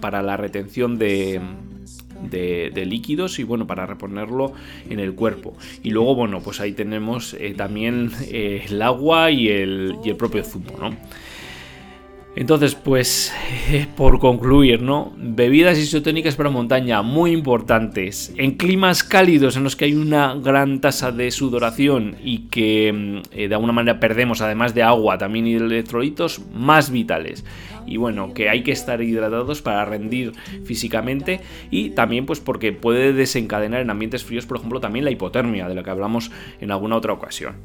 para 0.00 0.22
la 0.22 0.38
retención 0.38 0.96
de, 0.96 1.38
de, 2.30 2.84
líquidos 2.86 3.38
y 3.38 3.44
bueno, 3.44 3.66
para 3.66 3.86
reponerlo 3.86 4.52
en 4.88 5.00
el 5.00 5.14
cuerpo. 5.14 5.56
Y 5.82 5.90
luego, 5.90 6.14
bueno, 6.14 6.40
pues 6.40 6.60
ahí 6.60 6.72
tenemos 6.72 7.34
eh, 7.34 7.54
también 7.56 8.10
eh, 8.30 8.64
el 8.68 8.82
agua 8.82 9.30
y 9.30 9.48
el, 9.48 9.96
y 10.04 10.10
el 10.10 10.16
propio 10.16 10.44
zumo, 10.44 10.72
¿no? 10.78 10.96
Entonces, 12.36 12.74
pues, 12.74 13.32
eh, 13.70 13.86
por 13.96 14.18
concluir, 14.18 14.82
¿no? 14.82 15.12
Bebidas 15.16 15.78
isotónicas 15.78 16.34
para 16.34 16.50
montaña 16.50 17.00
muy 17.00 17.30
importantes. 17.30 18.34
En 18.36 18.56
climas 18.56 19.04
cálidos 19.04 19.56
en 19.56 19.62
los 19.62 19.76
que 19.76 19.84
hay 19.84 19.94
una 19.94 20.34
gran 20.34 20.80
tasa 20.80 21.12
de 21.12 21.30
sudoración 21.30 22.16
y 22.24 22.48
que 22.48 22.92
mm, 22.92 23.36
de 23.36 23.54
alguna 23.54 23.72
manera 23.72 24.00
perdemos, 24.00 24.40
además 24.40 24.74
de 24.74 24.82
agua, 24.82 25.16
también 25.16 25.46
y 25.46 25.54
electrolitos, 25.54 26.40
más 26.52 26.90
vitales 26.90 27.44
y 27.86 27.96
bueno, 27.96 28.34
que 28.34 28.48
hay 28.48 28.62
que 28.62 28.72
estar 28.72 29.02
hidratados 29.02 29.62
para 29.62 29.84
rendir 29.84 30.32
físicamente 30.64 31.40
y 31.70 31.90
también 31.90 32.26
pues 32.26 32.40
porque 32.40 32.72
puede 32.72 33.12
desencadenar 33.12 33.80
en 33.80 33.90
ambientes 33.90 34.24
fríos, 34.24 34.46
por 34.46 34.58
ejemplo, 34.58 34.80
también 34.80 35.04
la 35.04 35.10
hipotermia, 35.10 35.68
de 35.68 35.74
la 35.74 35.82
que 35.82 35.90
hablamos 35.90 36.30
en 36.60 36.70
alguna 36.70 36.96
otra 36.96 37.12
ocasión. 37.12 37.56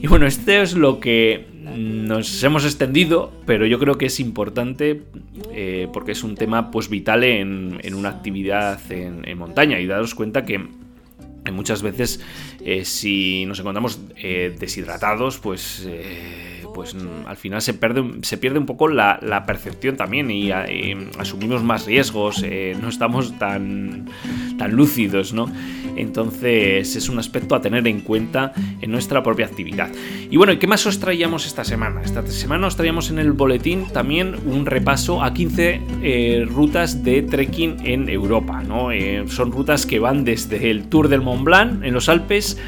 Y 0.00 0.06
bueno, 0.06 0.26
este 0.26 0.62
es 0.62 0.74
lo 0.74 1.00
que 1.00 1.46
nos 1.76 2.42
hemos 2.42 2.64
extendido, 2.64 3.32
pero 3.46 3.66
yo 3.66 3.78
creo 3.78 3.98
que 3.98 4.06
es 4.06 4.20
importante 4.20 5.02
eh, 5.52 5.88
porque 5.92 6.12
es 6.12 6.24
un 6.24 6.34
tema 6.34 6.70
pues 6.70 6.88
vital 6.88 7.24
en, 7.24 7.94
una 7.94 8.08
actividad 8.08 8.80
en, 8.90 9.36
montaña 9.36 9.78
y 9.78 9.86
daros 9.86 10.14
cuenta 10.14 10.44
que 10.44 10.66
muchas 11.52 11.82
veces 11.82 12.20
eh, 12.64 12.84
si 12.84 13.44
nos 13.46 13.58
encontramos 13.58 14.00
eh, 14.16 14.54
deshidratados 14.58 15.38
pues 15.38 15.86
pues 16.74 16.94
mm, 16.94 17.26
al 17.26 17.36
final 17.36 17.62
se 17.62 17.74
pierde, 17.74 18.04
se 18.22 18.38
pierde 18.38 18.58
un 18.58 18.66
poco 18.66 18.88
la, 18.88 19.44
percepción 19.46 19.96
también 19.96 20.30
y, 20.30 20.50
asumimos 21.18 21.62
más 21.62 21.86
riesgos, 21.86 22.42
eh, 22.44 22.76
no 22.80 22.88
estamos 22.88 23.38
tan, 23.38 24.06
tan 24.58 24.72
lúcidos, 24.72 25.32
¿no? 25.32 25.50
Entonces 25.96 26.96
es 26.96 27.08
un 27.08 27.18
aspecto 27.18 27.54
a 27.54 27.60
tener 27.60 27.86
en 27.86 28.00
cuenta 28.00 28.52
en 28.80 28.90
nuestra 28.90 29.22
propia 29.22 29.46
actividad. 29.46 29.90
Y 30.30 30.36
bueno, 30.36 30.58
¿qué 30.58 30.66
más 30.66 30.86
os 30.86 30.98
traíamos 30.98 31.46
esta 31.46 31.64
semana? 31.64 32.02
Esta 32.02 32.26
semana 32.26 32.66
os 32.66 32.76
traíamos 32.76 33.10
en 33.10 33.18
el 33.18 33.32
boletín 33.32 33.86
también 33.92 34.36
un 34.46 34.66
repaso 34.66 35.22
a 35.22 35.34
15 35.34 35.80
eh, 36.02 36.46
rutas 36.48 37.02
de 37.04 37.22
trekking 37.22 37.84
en 37.84 38.08
Europa, 38.08 38.62
¿no? 38.62 38.92
Eh, 38.92 39.24
son 39.28 39.52
rutas 39.52 39.86
que 39.86 39.98
van 39.98 40.24
desde 40.24 40.70
el 40.70 40.88
Tour 40.88 41.08
del 41.08 41.20
Mont 41.20 41.44
Blanc 41.44 41.84
en 41.84 41.92
los 41.92 42.08
Alpes 42.08 42.58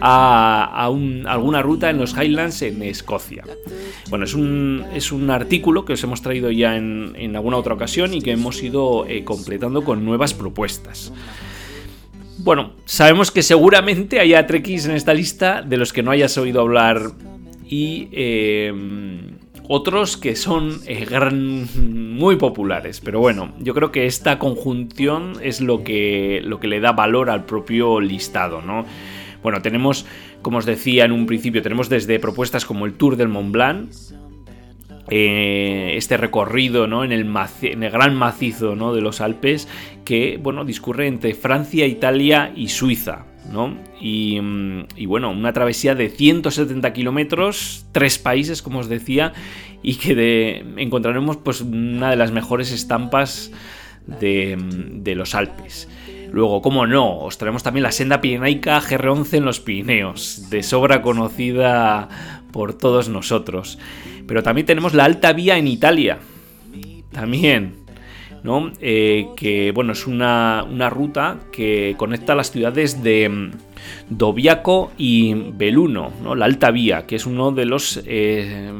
a, 0.00 0.84
alguna 0.84 1.62
ruta 1.62 1.90
en 1.90 1.98
los 1.98 2.14
Highlands 2.16 2.62
en 2.62 2.82
Escocia. 2.82 3.44
Bueno, 4.10 4.24
es 4.24 4.34
un, 4.34 4.84
es 4.94 5.12
un 5.12 5.30
artículo 5.30 5.84
que 5.84 5.94
os 5.94 6.04
hemos 6.04 6.22
traído 6.22 6.50
ya 6.50 6.76
en, 6.76 7.34
alguna 7.34 7.56
otra 7.56 7.74
ocasión 7.74 8.14
y 8.14 8.20
que 8.20 8.32
hemos 8.32 8.62
ido 8.62 9.06
eh, 9.06 9.24
completando 9.24 9.84
con 9.84 10.04
nuevas 10.04 10.34
propuestas. 10.34 11.12
Bueno, 12.38 12.72
sabemos 12.84 13.30
que 13.30 13.42
seguramente 13.42 14.20
haya 14.20 14.46
trekkies 14.46 14.86
en 14.86 14.92
esta 14.92 15.14
lista 15.14 15.62
de 15.62 15.76
los 15.76 15.92
que 15.92 16.02
no 16.02 16.10
hayas 16.10 16.36
oído 16.36 16.60
hablar 16.60 17.12
y 17.66 18.08
em, 18.12 19.38
otros 19.68 20.16
que 20.16 20.36
son 20.36 20.80
eh, 20.86 21.06
muy 21.80 22.36
populares. 22.36 23.00
Pero 23.00 23.20
bueno, 23.20 23.54
yo 23.60 23.72
creo 23.74 23.92
que 23.92 24.06
esta 24.06 24.38
conjunción 24.38 25.34
es 25.42 25.60
lo 25.60 25.84
que, 25.84 26.40
lo 26.44 26.60
que 26.60 26.68
le 26.68 26.80
da 26.80 26.92
valor 26.92 27.30
al 27.30 27.44
propio 27.44 28.00
listado, 28.00 28.62
¿no? 28.62 28.84
Bueno, 29.44 29.60
tenemos, 29.60 30.06
como 30.40 30.56
os 30.56 30.64
decía 30.64 31.04
en 31.04 31.12
un 31.12 31.26
principio, 31.26 31.60
tenemos 31.60 31.90
desde 31.90 32.18
propuestas 32.18 32.64
como 32.64 32.86
el 32.86 32.94
Tour 32.94 33.16
del 33.16 33.28
Mont 33.28 33.52
Blanc, 33.52 33.90
eh, 35.10 35.92
este 35.96 36.16
recorrido 36.16 36.86
¿no? 36.86 37.04
en, 37.04 37.12
el 37.12 37.30
gran 37.90 38.14
macizo 38.16 38.74
¿no? 38.74 38.94
de 38.94 39.02
los 39.02 39.20
Alpes 39.20 39.68
que 40.06 40.38
bueno, 40.42 40.64
discurre 40.64 41.08
entre 41.08 41.34
Francia, 41.34 41.86
Italia 41.86 42.54
y 42.56 42.68
Suiza. 42.68 43.26
¿no? 43.52 43.76
Y, 44.00 44.40
mm, 44.40 44.86
bueno, 45.06 45.30
una 45.30 45.52
travesía 45.52 45.94
de 45.94 46.08
170 46.08 46.94
kilómetros, 46.94 47.84
tres 47.92 48.18
países, 48.18 48.62
como 48.62 48.78
os 48.78 48.88
decía, 48.88 49.34
y 49.82 49.96
que 49.96 50.64
encontraremos 50.78 51.36
pues, 51.36 51.60
una 51.60 52.08
de 52.08 52.16
las 52.16 52.32
mejores 52.32 52.72
estampas 52.72 53.52
de, 54.06 54.56
de 54.58 55.14
los 55.14 55.34
Alpes. 55.34 55.86
Luego, 56.34 56.62
como 56.62 56.84
no, 56.84 57.18
os 57.18 57.38
traemos 57.38 57.62
también 57.62 57.84
la 57.84 57.92
senda 57.92 58.20
pirenaica 58.20 58.80
GR11 58.80 59.34
en 59.34 59.44
los 59.44 59.60
Pirineos, 59.60 60.50
de 60.50 60.64
sobra 60.64 61.00
conocida 61.00 62.08
por 62.50 62.76
todos 62.76 63.08
nosotros. 63.08 63.78
Pero 64.26 64.42
también 64.42 64.66
tenemos 64.66 64.94
la 64.94 65.04
Alta 65.04 65.32
Vía 65.32 65.58
en 65.58 65.68
Italia. 65.68 66.18
También. 67.12 67.76
¿no? 68.42 68.72
Eh, 68.80 69.28
que 69.36 69.70
bueno, 69.70 69.92
es 69.92 70.08
una, 70.08 70.66
ruta 70.90 71.38
que 71.52 71.94
conecta 71.96 72.34
las 72.34 72.50
ciudades 72.50 73.04
de 73.04 73.28
mm, 73.28 73.50
Doviaco 74.10 74.90
y 74.98 75.34
Beluno, 75.34 76.10
¿no? 76.20 76.34
la 76.34 76.46
Alta 76.46 76.72
Vía, 76.72 77.06
que 77.06 77.14
es 77.14 77.26
uno 77.26 77.52
de 77.52 77.64
los, 77.64 78.02
eh, 78.06 78.72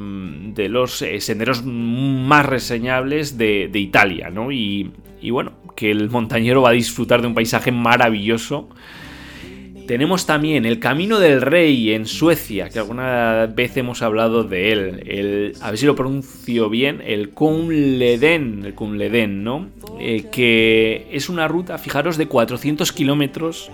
de 0.54 0.68
los 0.68 1.02
eh, 1.02 1.20
senderos 1.20 1.64
más 1.64 2.46
reseñables 2.46 3.38
de, 3.38 3.70
Italia. 3.72 4.28
¿no? 4.28 4.50
Y, 4.50 4.90
y 5.22 5.30
bueno, 5.30 5.52
que 5.74 5.90
el 5.90 6.10
montañero 6.10 6.62
va 6.62 6.70
a 6.70 6.72
disfrutar 6.72 7.20
de 7.20 7.28
un 7.28 7.34
paisaje 7.34 7.72
maravilloso 7.72 8.68
tenemos 9.86 10.24
también 10.24 10.64
el 10.64 10.78
Camino 10.78 11.18
del 11.18 11.42
Rey 11.42 11.92
en 11.92 12.06
Suecia, 12.06 12.70
que 12.70 12.78
alguna 12.78 13.46
vez 13.46 13.76
hemos 13.76 14.02
hablado 14.02 14.44
de 14.44 14.72
él. 14.72 15.02
El, 15.06 15.56
a 15.60 15.70
ver 15.70 15.78
si 15.78 15.86
lo 15.86 15.94
pronuncio 15.94 16.70
bien, 16.70 17.02
el 17.04 17.30
Kunleden, 17.30 18.64
el 18.64 19.44
¿no? 19.44 19.68
Eh, 20.00 20.26
que 20.32 21.08
es 21.12 21.28
una 21.28 21.48
ruta, 21.48 21.76
fijaros, 21.78 22.16
de 22.16 22.26
400 22.26 22.92
kilómetros 22.92 23.70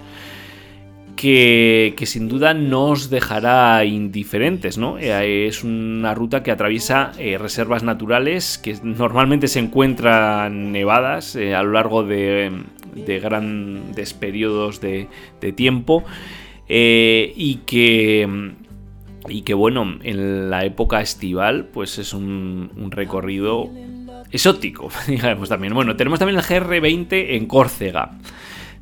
que, 1.20 1.94
sin 2.06 2.28
duda 2.28 2.54
no 2.54 2.86
os 2.86 3.10
dejará 3.10 3.84
indiferentes, 3.84 4.78
¿no? 4.78 4.98
Eh, 4.98 5.46
es 5.46 5.64
una 5.64 6.14
ruta 6.14 6.42
que 6.42 6.50
atraviesa 6.50 7.12
eh, 7.18 7.36
reservas 7.36 7.82
naturales 7.82 8.56
que 8.56 8.78
normalmente 8.82 9.46
se 9.46 9.58
encuentran 9.58 10.72
nevadas 10.72 11.36
a 11.36 11.62
lo 11.62 11.72
largo 11.72 12.04
de, 12.04 12.50
de 12.94 13.20
grandes 13.20 14.14
periodos 14.14 14.80
de, 14.80 15.08
tiempo 15.54 16.04
eh, 16.68 17.32
y 17.36 17.56
que 17.66 18.54
y 19.28 19.42
que 19.42 19.52
bueno 19.52 19.98
en 20.02 20.48
la 20.48 20.64
época 20.64 21.02
estival 21.02 21.66
pues 21.66 21.98
es 21.98 22.14
un, 22.14 22.70
recorrido 22.90 23.68
exótico 24.30 24.88
digamos 25.06 25.48
también 25.48 25.74
bueno 25.74 25.96
tenemos 25.96 26.18
también 26.18 26.38
el 26.38 26.44
GR20 26.44 27.36
en 27.36 27.46
Córcega 27.46 28.12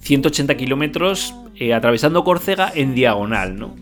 180 0.01 0.57
kilómetros 0.57 1.35
eh, 1.59 1.75
atravesando 1.75 2.25
Córcega 2.25 2.73
en 2.75 2.95
diagonal 2.95 3.57
no 3.57 3.77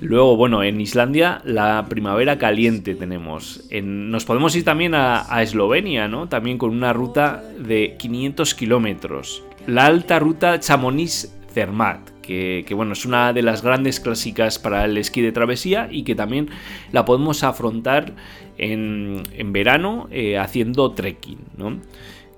Luego, 0.00 0.36
bueno, 0.36 0.64
en 0.64 0.80
Islandia 0.80 1.40
la 1.44 1.86
primavera 1.88 2.36
caliente 2.36 2.96
tenemos. 2.96 3.68
nos 3.84 4.24
podemos 4.24 4.56
ir 4.56 4.64
también 4.64 4.96
a, 4.96 5.32
a, 5.32 5.44
Eslovenia, 5.44 6.08
¿no? 6.08 6.28
También 6.28 6.58
con 6.58 6.70
una 6.70 6.92
ruta 6.92 7.40
de 7.56 7.94
500 8.00 8.52
kilómetros 8.56 9.44
la 9.66 9.86
alta 9.86 10.18
ruta 10.18 10.58
Chamonix-Zermatt, 10.58 12.10
que, 12.22 12.66
bueno, 12.74 12.92
es 12.92 13.04
una 13.04 13.32
de 13.32 13.42
las 13.42 13.62
grandes 13.62 14.00
clásicas 14.00 14.58
para 14.58 14.84
el 14.84 14.96
esquí 14.96 15.20
de 15.20 15.32
travesía 15.32 15.88
y 15.90 16.04
que 16.04 16.14
también 16.14 16.50
la 16.92 17.04
podemos 17.04 17.44
afrontar 17.44 18.12
en, 18.58 19.22
verano 19.52 20.08
eh, 20.10 20.38
haciendo 20.38 20.92
trekking, 20.92 21.38
¿no? 21.56 21.78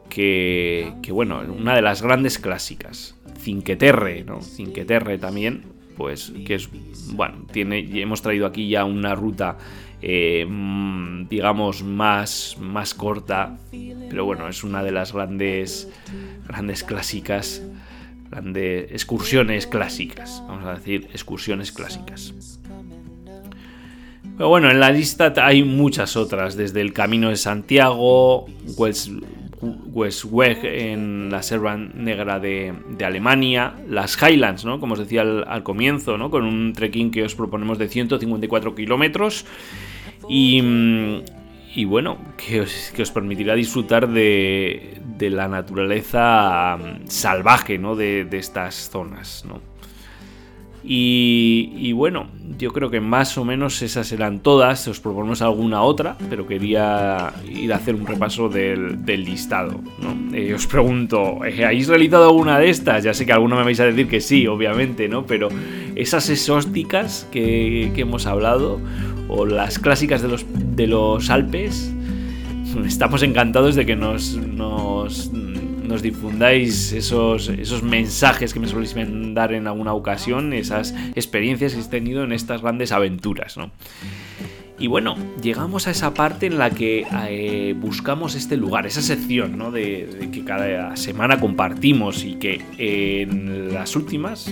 Que, 0.09 0.93
bueno, 1.11 1.43
una 1.59 1.75
de 1.75 1.83
las 1.83 2.03
grandes 2.03 2.39
clásicas. 2.39 3.17
Cinqueterre, 3.45 4.25
¿no? 4.25 4.41
Cinqueterre 4.41 5.19
también, 5.19 5.65
pues 5.97 6.33
que 6.47 6.55
es, 6.55 6.69
bueno, 7.13 7.47
tiene, 7.53 7.87
hemos 8.01 8.23
traído 8.23 8.47
aquí 8.47 8.69
ya 8.69 8.85
una 8.85 9.15
ruta 9.15 9.59
eh, 10.07 10.45
mm, 10.47 11.29
digamos, 11.29 11.83
más, 11.83 12.59
más 12.61 12.93
corta. 12.93 13.57
Pero 13.71 14.27
bueno, 14.27 14.49
es 14.49 14.63
una 14.63 14.83
de 14.83 14.93
las 14.93 15.15
grandes, 15.15 15.89
grandes 16.47 16.85
clásicas, 16.85 17.63
grandes 18.31 18.93
excursiones 18.93 19.67
clásicas. 19.67 20.43
Vamos 20.47 20.67
a 20.67 20.75
decir, 20.75 21.09
excursiones 21.13 21.73
clásicas. 21.73 22.35
Pero 24.37 24.49
bueno, 24.51 24.71
en 24.71 24.79
la 24.79 24.91
lista 24.91 25.33
hay 25.39 25.63
muchas 25.63 26.17
otras, 26.17 26.55
desde 26.55 26.83
el 26.83 26.93
Camino 26.93 27.31
de 27.31 27.37
Santiago, 27.37 28.45
West, 28.77 29.09
Westweg 29.93 30.65
en 30.65 31.31
la 31.31 31.43
Selva 31.43 31.77
Negra 31.77 32.39
de, 32.41 32.75
Alemania, 33.05 33.75
las 33.89 34.17
Highlands, 34.21 34.65
¿no? 34.65 34.81
como 34.81 34.95
os 34.95 34.99
decía 34.99 35.23
al, 35.23 35.63
comienzo, 35.63 36.19
¿no? 36.19 36.31
con 36.31 36.45
un 36.45 36.73
trekking 36.73 37.11
que 37.11 37.23
os 37.23 37.35
proponemos 37.35 37.79
de 37.79 37.89
154 37.89 38.75
kilómetros 38.75 39.47
Mm, 40.29 41.19
y, 41.77 41.85
bueno, 41.85 42.19
que 42.37 42.61
os, 42.61 43.11
permitirá 43.13 43.55
disfrutar 43.55 44.09
de, 44.09 45.01
la 45.19 45.49
naturaleza 45.49 46.77
mm, 46.77 47.07
salvaje 47.09 47.79
¿no? 47.79 47.97
de, 47.97 48.25
de 48.25 48.39
estas 48.39 48.91
zonas. 48.91 49.45
¿no? 49.47 49.61
Y, 50.87 51.93
bueno, 51.93 52.27
yo 52.59 52.73
creo 52.73 52.91
que 52.91 53.01
más 53.01 53.39
o 53.39 53.45
menos 53.45 53.81
esas 53.81 54.13
eran 54.13 54.41
todas. 54.41 54.87
Os 54.87 55.01
proponemos 55.01 55.41
alguna 55.41 55.83
otra, 55.83 56.17
pero 56.29 56.47
quería 56.47 57.33
ir 57.49 57.73
a 57.73 57.77
hacer 57.77 57.95
un 57.95 58.07
repaso 58.07 58.49
del, 58.51 59.03
listado. 59.07 59.81
Eh, 60.33 60.53
os 60.53 60.67
pregunto, 60.67 61.45
eh, 61.45 61.65
¿habéis 61.65 61.89
realizado 61.89 62.25
alguna 62.25 62.59
de 62.59 62.69
estas? 62.69 63.03
Ya 63.03 63.15
sé 63.15 63.25
que 63.25 63.33
alguno 63.33 63.57
me 63.57 63.65
vais 63.65 63.81
a 63.81 63.87
decir 63.87 64.09
que 64.09 64.21
sí, 64.21 64.47
obviamente, 64.47 65.09
¿no? 65.09 65.25
Pero 65.25 65.49
esas 65.95 66.29
exóticas 66.29 67.27
que, 67.33 67.91
hemos 67.97 68.27
hablado, 68.27 68.79
o 69.29 69.47
las 69.47 69.79
clásicas 69.79 70.21
de 70.21 70.29
los, 70.29 70.45
de 70.53 70.87
los 70.87 71.31
Alpes, 71.31 71.95
estamos 72.87 73.23
encantados 73.23 73.75
de 73.75 73.87
que 73.87 73.97
nos 73.97 74.39
difundáis 76.03 76.93
esos, 76.93 77.49
esos 77.49 77.83
mensajes 77.83 78.53
que 78.53 78.61
me 78.61 78.67
soléis 78.67 78.95
dar 79.35 79.53
en 79.53 79.67
alguna 79.67 79.93
ocasión, 79.93 80.53
esas 80.53 80.95
experiencias 81.15 81.75
que 81.75 81.81
he 81.81 81.85
tenido 81.85 82.25
en 82.25 82.33
estas 82.33 82.63
grandes 82.63 82.93
aventuras, 82.93 83.57
¿no? 83.57 83.71
Y 84.77 84.89
bueno, 84.89 85.17
llegamos 85.41 85.87
a 85.87 85.93
esa 85.93 86.15
parte 86.15 86.47
en 86.47 86.59
la 86.59 86.71
que 86.71 87.07
eh, 87.29 87.75
buscamos 87.79 88.35
este 88.35 88.57
lugar, 88.57 88.87
esa 88.87 89.03
sección 89.03 89.57
¿no? 89.57 89.71
de, 89.71 90.29
que 90.33 90.45
cada 90.45 90.97
semana 90.97 91.39
compartimos 91.39 92.25
y 92.25 92.35
que 92.35 92.61
en 92.77 93.73
las 93.73 93.95
últimas, 93.95 94.49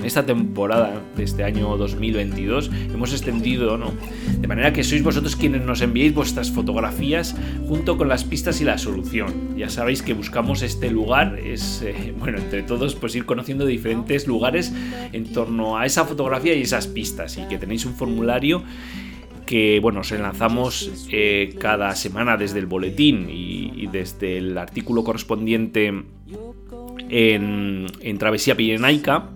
en 0.00 0.06
esta 0.06 0.24
temporada 0.24 1.02
de 1.14 1.24
este 1.24 1.44
año 1.44 1.76
2022, 1.76 2.70
hemos 2.92 3.12
extendido, 3.12 3.76
¿no? 3.76 3.92
De 4.38 4.48
manera 4.48 4.72
que 4.72 4.82
sois 4.82 5.02
vosotros 5.02 5.36
quienes 5.36 5.62
nos 5.62 5.82
enviéis 5.82 6.14
vuestras 6.14 6.50
fotografías 6.50 7.36
junto 7.68 7.98
con 7.98 8.08
las 8.08 8.24
pistas 8.24 8.62
y 8.62 8.64
la 8.64 8.78
solución. 8.78 9.56
Ya 9.58 9.68
sabéis 9.68 10.00
que 10.00 10.14
buscamos 10.14 10.62
este 10.62 10.90
lugar, 10.90 11.38
es, 11.38 11.82
eh, 11.82 12.14
bueno, 12.18 12.38
entre 12.38 12.62
todos, 12.62 12.94
pues 12.94 13.14
ir 13.14 13.26
conociendo 13.26 13.66
diferentes 13.66 14.26
lugares 14.26 14.72
en 15.12 15.32
torno 15.32 15.76
a 15.76 15.84
esa 15.84 16.06
fotografía 16.06 16.54
y 16.54 16.62
esas 16.62 16.86
pistas 16.86 17.36
y 17.36 17.42
que 17.42 17.58
tenéis 17.58 17.84
un 17.84 17.94
formulario 17.94 18.64
que 19.44 19.80
bueno, 19.82 20.04
se 20.04 20.16
lanzamos 20.16 21.08
eh, 21.10 21.56
cada 21.58 21.96
semana 21.96 22.36
desde 22.36 22.60
el 22.60 22.66
boletín 22.66 23.28
y, 23.28 23.88
desde 23.88 24.38
el 24.38 24.56
artículo 24.56 25.02
correspondiente 25.02 25.92
en, 27.08 28.18
Travesía 28.18 28.56
Pirenaica. 28.56 29.30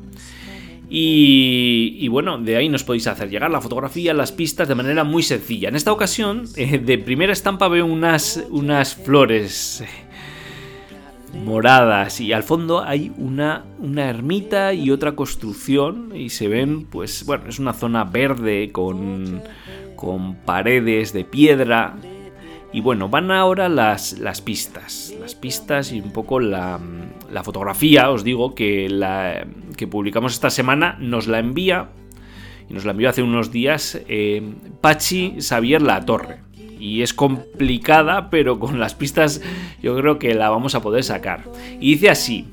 Y, 0.96 2.06
bueno, 2.06 2.38
de 2.38 2.56
ahí 2.56 2.68
nos 2.68 2.84
podéis 2.84 3.08
hacer 3.08 3.28
llegar 3.28 3.50
la 3.50 3.60
fotografía, 3.60 4.14
las 4.14 4.30
pistas 4.30 4.68
de 4.68 4.76
manera 4.76 5.02
muy 5.02 5.24
sencilla. 5.24 5.68
En 5.68 5.74
esta 5.74 5.90
ocasión, 5.90 6.44
eh, 6.56 6.78
de 6.78 6.98
primera 6.98 7.32
estampa 7.32 7.66
veo 7.66 7.84
unas, 7.84 8.44
unas 8.50 8.94
flores 8.94 9.80
eh, 9.80 9.88
moradas 11.44 12.20
y 12.20 12.32
al 12.32 12.44
fondo 12.44 12.80
hay 12.80 13.10
una, 13.16 13.64
una 13.80 14.08
ermita 14.08 14.72
y 14.72 14.92
otra 14.92 15.16
construcción 15.16 16.12
y 16.14 16.30
se 16.30 16.46
ven, 16.46 16.84
pues 16.84 17.26
bueno, 17.26 17.48
es 17.48 17.58
una 17.58 17.72
zona 17.72 18.04
verde 18.04 18.70
con 18.70 19.42
con 20.04 20.34
paredes 20.34 21.12
de 21.12 21.24
piedra. 21.24 21.94
Y 22.74 22.80
bueno, 22.80 23.08
van 23.08 23.30
ahora 23.30 23.68
las, 23.68 24.18
las 24.18 24.40
pistas. 24.40 25.14
Las 25.20 25.36
pistas 25.36 25.92
y 25.92 26.00
un 26.00 26.10
poco 26.10 26.40
la, 26.40 26.80
fotografía, 27.44 28.10
os 28.10 28.24
digo, 28.24 28.56
que, 28.56 28.88
la, 28.88 29.46
que 29.76 29.86
publicamos 29.86 30.32
esta 30.32 30.50
semana 30.50 30.96
nos 30.98 31.28
la 31.28 31.38
envía, 31.38 31.90
y 32.68 32.74
nos 32.74 32.84
la 32.84 32.90
envió 32.90 33.10
hace 33.10 33.22
unos 33.22 33.52
días, 33.52 34.00
eh, 34.08 34.42
Pachi 34.80 35.36
Xavier 35.40 35.82
La 35.82 36.04
Torre. 36.04 36.40
Y 36.80 37.02
es 37.02 37.14
complicada, 37.14 38.28
pero 38.28 38.58
con 38.58 38.80
las 38.80 38.96
pistas 38.96 39.40
yo 39.80 39.96
creo 39.96 40.18
que 40.18 40.34
la 40.34 40.50
vamos 40.50 40.74
a 40.74 40.82
poder 40.82 41.04
sacar. 41.04 41.44
Y 41.78 41.92
dice 41.92 42.10
así, 42.10 42.48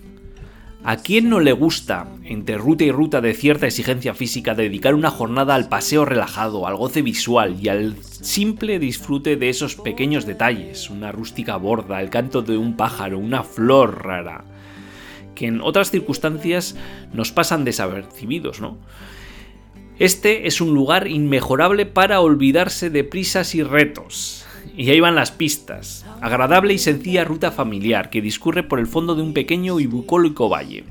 ¿A 0.83 0.97
quién 0.97 1.29
no 1.29 1.39
le 1.39 1.51
gusta, 1.51 2.07
entre 2.23 2.57
ruta 2.57 2.83
y 2.83 2.91
ruta 2.91 3.21
de 3.21 3.35
cierta 3.35 3.67
exigencia 3.67 4.15
física, 4.15 4.55
dedicar 4.55 4.95
una 4.95 5.11
jornada 5.11 5.53
al 5.53 5.69
paseo 5.69 6.05
relajado, 6.05 6.65
al 6.65 6.75
goce 6.75 7.03
visual 7.03 7.55
y 7.61 7.69
al 7.69 7.97
simple 8.01 8.79
disfrute 8.79 9.35
de 9.35 9.49
esos 9.49 9.75
pequeños 9.75 10.25
detalles? 10.25 10.89
Una 10.89 11.11
rústica 11.11 11.55
borda, 11.57 12.01
el 12.01 12.09
canto 12.09 12.41
de 12.41 12.57
un 12.57 12.77
pájaro, 12.77 13.19
una 13.19 13.43
flor 13.43 14.03
rara, 14.03 14.43
que 15.35 15.45
en 15.45 15.61
otras 15.61 15.91
circunstancias 15.91 16.75
nos 17.13 17.31
pasan 17.31 17.63
desapercibidos, 17.63 18.59
¿no? 18.59 18.79
Este 19.99 20.47
es 20.47 20.61
un 20.61 20.73
lugar 20.73 21.07
inmejorable 21.07 21.85
para 21.85 22.21
olvidarse 22.21 22.89
de 22.89 23.03
prisas 23.03 23.53
y 23.53 23.61
retos. 23.61 24.40
Y 24.75 24.89
ahí 24.89 24.99
van 24.99 25.15
las 25.15 25.31
pistas. 25.31 26.05
Agradable 26.21 26.73
y 26.73 26.77
sencilla 26.77 27.23
ruta 27.23 27.51
familiar 27.51 28.09
que 28.09 28.21
discurre 28.21 28.63
por 28.63 28.79
el 28.79 28.87
fondo 28.87 29.15
de 29.15 29.21
un 29.21 29.33
pequeño 29.33 29.79
y 29.79 29.85
bucólico 29.85 30.49
valle. 30.49 30.85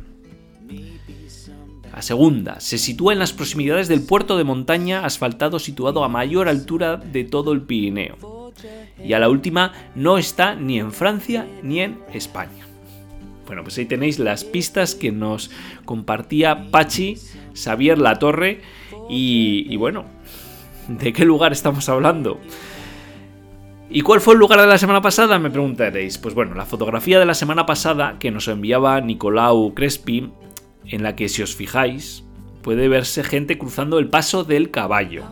La 1.93 2.03
segunda 2.03 2.61
se 2.61 2.79
sitúa 2.79 3.13
en 3.13 3.19
las 3.19 3.33
proximidades 3.33 3.89
del 3.89 4.03
puerto 4.03 4.39
de 4.39 4.45
montaña 4.45 5.05
asfaltado 5.05 5.59
situado 5.59 6.05
a 6.05 6.09
mayor 6.09 6.49
altura 6.49 6.97
de 6.97 7.25
todo 7.25 7.53
el 7.53 7.63
Pirineo. 7.63 8.53
Y 9.03 9.13
a 9.15 9.19
la 9.19 9.29
última 9.29 9.73
no 9.95 10.19
está 10.19 10.55
ni 10.55 10.79
en 10.79 10.93
Francia 10.93 11.47
ni 11.63 11.81
en 11.81 11.99
España. 12.13 12.67
Bueno, 13.47 13.65
pues 13.65 13.77
ahí 13.79 13.87
tenéis 13.87 14.19
las 14.19 14.45
pistas 14.45 14.95
que 14.95 15.11
nos 15.11 15.51
compartía 15.85 16.71
Pachi, 16.71 17.17
Xavier 17.55 17.99
Latorre 17.99 18.61
y, 19.09 19.67
y 19.69 19.77
bueno, 19.77 20.05
¿de 20.87 21.13
qué 21.13 21.25
lugar 21.25 21.53
estamos 21.53 21.89
hablando? 21.89 22.39
¿Y 23.93 24.03
cuál 24.03 24.21
fue 24.21 24.35
el 24.35 24.41
lugar 24.41 24.61
de 24.61 24.69
la 24.69 24.79
semana 24.79 25.03
pasada? 25.03 25.41
Me 25.41 25.51
preguntaréis. 25.51 26.17
Pues 26.17 26.33
bueno, 26.33 26.55
la 26.55 26.65
fotografía 26.65 27.19
de 27.19 27.27
la 27.27 27.35
semana 27.35 27.67
pasada 27.67 28.21
que 28.21 28.31
nos 28.31 28.47
enviaba 28.47 29.01
Nicolau 29.01 29.75
Crespi, 29.75 30.31
en 30.87 31.03
la 31.03 31.17
que 31.17 31.29
si 31.29 31.43
os 31.43 31.57
fijáis, 31.57 32.23
puede 32.63 32.89
verse 32.89 33.25
gente 33.25 33.59
cruzando 33.59 33.99
el 33.99 34.09
paso 34.09 34.45
del 34.45 34.71
caballo. 34.71 35.25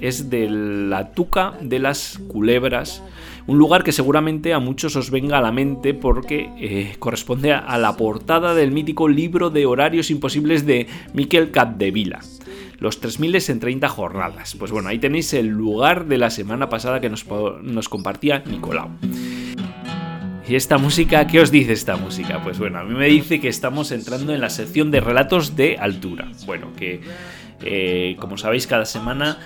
Es 0.00 0.30
de 0.30 0.48
la 0.48 1.12
Tuca 1.12 1.52
de 1.60 1.80
las 1.80 2.18
Culebras, 2.28 3.02
un 3.46 3.58
lugar 3.58 3.84
que 3.84 3.92
seguramente 3.92 4.54
a 4.54 4.58
muchos 4.58 4.96
os 4.96 5.10
venga 5.10 5.36
a 5.36 5.42
la 5.42 5.52
mente 5.52 5.92
porque 5.92 6.50
eh, 6.56 6.96
corresponde 6.98 7.52
a 7.52 7.76
la 7.76 7.94
portada 7.98 8.54
del 8.54 8.72
mítico 8.72 9.06
libro 9.06 9.50
de 9.50 9.66
horarios 9.66 10.10
imposibles 10.10 10.64
de 10.64 10.86
Miquel 11.12 11.50
Capdevila 11.50 12.20
los 12.78 13.02
3.000 13.02 13.50
en 13.50 13.60
30 13.60 13.88
jornadas. 13.88 14.54
Pues 14.58 14.70
bueno, 14.70 14.88
ahí 14.88 14.98
tenéis 14.98 15.32
el 15.34 15.48
lugar 15.48 16.06
de 16.06 16.18
la 16.18 16.30
semana 16.30 16.68
pasada 16.68 17.00
que 17.00 17.10
nos, 17.10 17.26
nos 17.62 17.88
compartía 17.88 18.42
Nicolau. 18.46 18.90
¿Y 20.48 20.54
esta 20.54 20.78
música? 20.78 21.26
¿Qué 21.26 21.40
os 21.40 21.50
dice 21.50 21.72
esta 21.72 21.96
música? 21.96 22.42
Pues 22.42 22.58
bueno, 22.58 22.78
a 22.78 22.84
mí 22.84 22.94
me 22.94 23.06
dice 23.06 23.38
que 23.38 23.48
estamos 23.48 23.92
entrando 23.92 24.32
en 24.32 24.40
la 24.40 24.48
sección 24.48 24.90
de 24.90 25.00
relatos 25.00 25.56
de 25.56 25.76
altura. 25.76 26.30
Bueno, 26.46 26.72
que 26.74 27.02
eh, 27.62 28.16
como 28.18 28.38
sabéis 28.38 28.66
cada 28.66 28.86
semana 28.86 29.38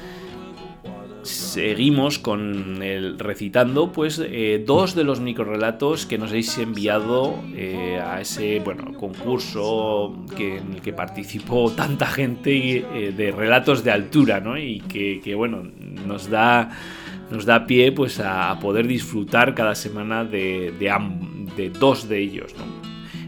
seguimos 1.23 2.19
con 2.19 2.81
recitando 3.19 3.93
pues 3.93 4.21
eh, 4.25 4.63
dos 4.67 4.95
de 4.95 5.05
los 5.05 5.21
microrelatos 5.21 6.05
que 6.07 6.19
nos 6.19 6.31
habéis 6.31 6.59
enviado 6.59 7.43
eh, 7.55 8.01
a 8.05 8.21
ese 8.21 8.61
bueno 8.61 8.93
concurso 8.95 10.25
que, 10.37 10.59
en 10.59 10.75
el 10.75 10.83
que 10.83 10.93
participó 10.93 11.71
tanta 11.71 12.07
gente 12.07 12.79
eh, 12.79 13.13
de 13.13 13.31
relatos 13.31 13.85
de 13.85 13.93
altura 13.93 14.41
¿no? 14.41 14.59
y 14.59 14.81
que, 14.81 15.35
bueno 15.35 15.63
nos 16.07 16.29
da 16.29 16.71
nos 17.31 17.47
da 17.47 17.67
pie 17.67 17.93
pues 17.93 18.21
a, 18.21 18.59
poder 18.59 18.87
disfrutar 18.87 19.55
cada 19.55 19.75
semana 19.75 20.25
de, 20.25 20.73
dos 21.79 22.09
de 22.09 22.19
ellos 22.19 22.53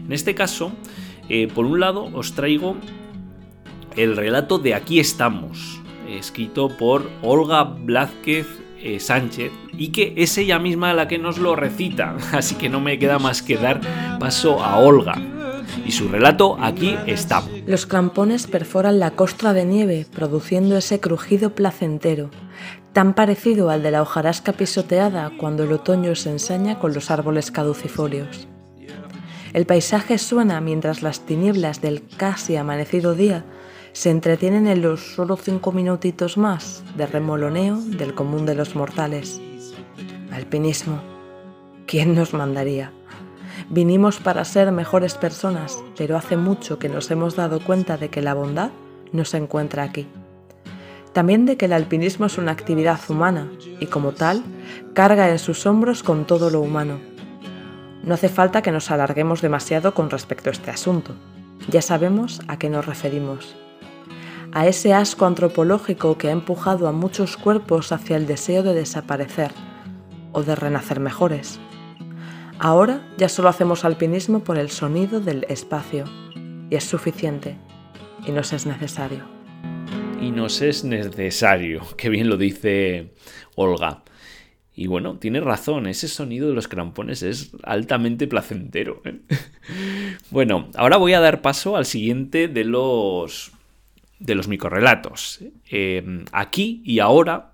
en 0.05 0.11
este 0.11 0.35
caso 0.35 0.73
por 1.53 1.65
un 1.65 1.79
lado 1.79 2.09
os 2.13 2.33
traigo 2.33 2.75
el 3.95 4.17
relato 4.17 4.59
de 4.59 4.73
aquí 4.73 4.99
estamos 4.99 5.81
escrito 6.07 6.69
por 6.69 7.09
Olga 7.21 7.63
Blázquez 7.63 8.47
eh, 8.79 8.99
Sánchez 8.99 9.51
y 9.73 9.89
que 9.89 10.13
es 10.17 10.37
ella 10.37 10.59
misma 10.59 10.93
la 10.93 11.07
que 11.07 11.17
nos 11.17 11.37
lo 11.37 11.55
recita, 11.55 12.15
así 12.33 12.55
que 12.55 12.69
no 12.69 12.79
me 12.79 12.99
queda 12.99 13.19
más 13.19 13.41
que 13.41 13.57
dar 13.57 13.81
paso 14.19 14.63
a 14.63 14.77
Olga. 14.77 15.15
Y 15.85 15.91
su 15.91 16.07
relato 16.07 16.57
aquí 16.61 16.95
está. 17.05 17.43
Los 17.65 17.85
crampones 17.85 18.47
perforan 18.47 18.99
la 18.99 19.11
costra 19.11 19.53
de 19.53 19.65
nieve, 19.65 20.05
produciendo 20.13 20.77
ese 20.77 20.99
crujido 20.99 21.55
placentero, 21.55 22.29
tan 22.93 23.13
parecido 23.13 23.69
al 23.69 23.83
de 23.83 23.91
la 23.91 24.01
hojarasca 24.01 24.53
pisoteada 24.53 25.31
cuando 25.37 25.63
el 25.63 25.71
otoño 25.71 26.15
se 26.15 26.29
ensaña 26.29 26.79
con 26.79 26.93
los 26.93 27.11
árboles 27.11 27.51
caducifolios. 27.51 28.47
El 29.53 29.65
paisaje 29.65 30.17
suena 30.17 30.59
mientras 30.59 31.01
las 31.01 31.25
tinieblas 31.25 31.81
del 31.81 32.03
casi 32.17 32.55
amanecido 32.57 33.15
día 33.15 33.45
se 33.95 34.09
entretienen 34.09 34.67
en 34.67 34.81
los 34.81 35.15
solo 35.15 35.37
cinco 35.37 35.71
minutitos 35.71 36.37
más 36.37 36.83
de 36.97 37.07
remoloneo 37.07 37.77
del 37.77 38.13
común 38.13 38.45
de 38.45 38.53
los 38.53 38.75
mortales. 38.75 39.39
Alpinismo. 40.33 40.99
¿Quién 41.87 42.13
nos 42.13 42.33
mandaría? 42.33 42.91
Vinimos 43.69 44.19
para 44.19 44.43
ser 44.43 44.73
mejores 44.73 45.15
personas, 45.15 45.81
pero 45.97 46.17
hace 46.17 46.35
mucho 46.35 46.77
que 46.77 46.89
nos 46.89 47.09
hemos 47.09 47.37
dado 47.37 47.61
cuenta 47.61 47.95
de 47.95 48.09
que 48.09 48.21
la 48.21 48.33
bondad 48.33 48.71
no 49.13 49.23
se 49.23 49.37
encuentra 49.37 49.83
aquí. 49.83 50.07
También 51.13 51.45
de 51.45 51.55
que 51.55 51.67
el 51.67 51.73
alpinismo 51.73 52.25
es 52.25 52.37
una 52.37 52.51
actividad 52.51 52.99
humana 53.07 53.49
y 53.79 53.85
como 53.85 54.11
tal 54.11 54.43
carga 54.93 55.29
en 55.29 55.39
sus 55.39 55.65
hombros 55.65 56.03
con 56.03 56.25
todo 56.25 56.49
lo 56.49 56.59
humano. 56.59 56.99
No 58.03 58.13
hace 58.13 58.27
falta 58.27 58.61
que 58.61 58.73
nos 58.73 58.91
alarguemos 58.91 59.41
demasiado 59.41 59.93
con 59.93 60.09
respecto 60.09 60.49
a 60.49 60.53
este 60.53 60.69
asunto. 60.69 61.13
Ya 61.69 61.81
sabemos 61.81 62.41
a 62.49 62.59
qué 62.59 62.69
nos 62.69 62.85
referimos 62.85 63.55
a 64.55 64.67
ese 64.67 64.93
asco 64.93 65.25
antropológico 65.25 66.17
que 66.17 66.29
ha 66.29 66.31
empujado 66.31 66.87
a 66.87 66.93
muchos 66.93 67.35
cuerpos 67.35 67.91
hacia 67.91 68.15
el 68.15 68.25
deseo 68.25 68.63
de 68.63 68.73
desaparecer 68.73 69.51
o 70.31 70.43
de 70.43 70.55
renacer 70.55 71.01
mejores. 71.01 71.59
Ahora 72.57 73.05
ya 73.17 73.27
solo 73.27 73.49
hacemos 73.49 73.83
alpinismo 73.83 74.45
por 74.45 74.57
el 74.57 74.69
sonido 74.69 75.19
del 75.19 75.45
espacio 75.49 76.05
y 76.69 76.75
es 76.77 76.85
suficiente 76.85 77.57
y 78.25 78.31
nos 78.31 78.53
es 78.53 78.65
necesario. 78.65 79.25
Y 80.21 80.31
nos 80.31 80.61
es 80.61 80.85
necesario, 80.85 81.81
que 81.97 82.07
bien 82.07 82.29
lo 82.29 82.37
dice 82.37 83.13
Olga. 83.55 84.03
Y 84.73 84.87
bueno, 84.87 85.17
tiene 85.17 85.41
razón, 85.41 85.85
ese 85.85 86.07
sonido 86.07 86.47
de 86.47 86.53
los 86.53 86.69
crampones 86.69 87.23
es 87.23 87.51
altamente 87.63 88.25
placentero. 88.25 89.01
¿eh? 89.03 89.19
bueno, 90.31 90.69
ahora 90.75 90.95
voy 90.95 91.11
a 91.11 91.19
dar 91.19 91.41
paso 91.41 91.75
al 91.75 91.85
siguiente 91.85 92.47
de 92.47 92.63
los 92.63 93.51
de 94.25 94.35
los 94.35 94.47
microrelatos. 94.47 95.39
Eh, 95.69 96.23
aquí 96.31 96.81
y 96.85 96.99
ahora 96.99 97.51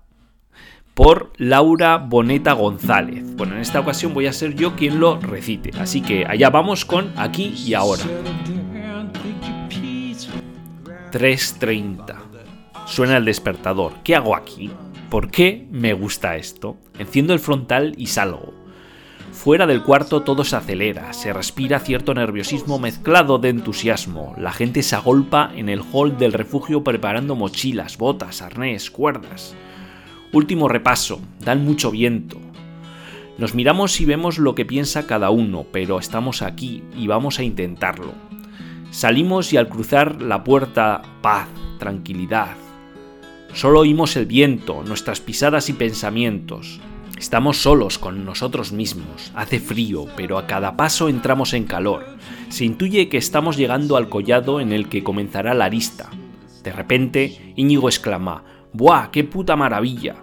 por 0.94 1.32
Laura 1.36 1.96
Boneta 1.96 2.52
González. 2.52 3.24
Bueno, 3.36 3.54
en 3.54 3.60
esta 3.60 3.80
ocasión 3.80 4.12
voy 4.14 4.26
a 4.26 4.32
ser 4.32 4.54
yo 4.54 4.76
quien 4.76 5.00
lo 5.00 5.18
recite, 5.18 5.70
así 5.78 6.02
que 6.02 6.26
allá 6.26 6.50
vamos 6.50 6.84
con 6.84 7.12
aquí 7.16 7.54
y 7.66 7.74
ahora. 7.74 8.02
3.30. 11.12 12.16
Suena 12.86 13.16
el 13.16 13.24
despertador. 13.24 13.94
¿Qué 14.02 14.16
hago 14.16 14.34
aquí? 14.34 14.70
¿Por 15.10 15.30
qué 15.30 15.66
me 15.70 15.92
gusta 15.92 16.36
esto? 16.36 16.78
Enciendo 16.98 17.34
el 17.34 17.40
frontal 17.40 17.94
y 17.96 18.06
salgo. 18.06 18.61
Fuera 19.32 19.66
del 19.66 19.82
cuarto 19.82 20.22
todo 20.22 20.44
se 20.44 20.54
acelera, 20.56 21.14
se 21.14 21.32
respira 21.32 21.80
cierto 21.80 22.12
nerviosismo 22.12 22.78
mezclado 22.78 23.38
de 23.38 23.48
entusiasmo. 23.48 24.34
La 24.36 24.52
gente 24.52 24.82
se 24.82 24.94
agolpa 24.94 25.50
en 25.56 25.70
el 25.70 25.80
hall 25.92 26.18
del 26.18 26.34
refugio 26.34 26.84
preparando 26.84 27.34
mochilas, 27.34 27.96
botas, 27.96 28.42
arnés, 28.42 28.90
cuerdas. 28.90 29.56
Último 30.32 30.68
repaso, 30.68 31.20
dan 31.40 31.64
mucho 31.64 31.90
viento. 31.90 32.38
Nos 33.38 33.54
miramos 33.54 34.00
y 34.02 34.04
vemos 34.04 34.38
lo 34.38 34.54
que 34.54 34.66
piensa 34.66 35.06
cada 35.06 35.30
uno, 35.30 35.64
pero 35.72 35.98
estamos 35.98 36.42
aquí 36.42 36.84
y 36.94 37.06
vamos 37.06 37.38
a 37.38 37.42
intentarlo. 37.42 38.12
Salimos 38.90 39.52
y 39.54 39.56
al 39.56 39.68
cruzar 39.68 40.20
la 40.20 40.44
puerta, 40.44 41.02
paz, 41.22 41.48
tranquilidad. 41.78 42.54
Solo 43.54 43.80
oímos 43.80 44.14
el 44.16 44.26
viento, 44.26 44.84
nuestras 44.86 45.20
pisadas 45.20 45.70
y 45.70 45.72
pensamientos. 45.72 46.80
Estamos 47.22 47.58
solos 47.58 48.00
con 48.00 48.24
nosotros 48.24 48.72
mismos, 48.72 49.30
hace 49.36 49.60
frío, 49.60 50.06
pero 50.16 50.38
a 50.38 50.48
cada 50.48 50.76
paso 50.76 51.08
entramos 51.08 51.54
en 51.54 51.66
calor. 51.66 52.04
Se 52.48 52.64
intuye 52.64 53.08
que 53.08 53.16
estamos 53.16 53.56
llegando 53.56 53.96
al 53.96 54.08
collado 54.08 54.58
en 54.58 54.72
el 54.72 54.88
que 54.88 55.04
comenzará 55.04 55.54
la 55.54 55.66
arista. 55.66 56.10
De 56.64 56.72
repente, 56.72 57.54
Íñigo 57.54 57.88
exclama, 57.88 58.42
¡Buah, 58.72 59.12
qué 59.12 59.22
puta 59.22 59.54
maravilla! 59.54 60.16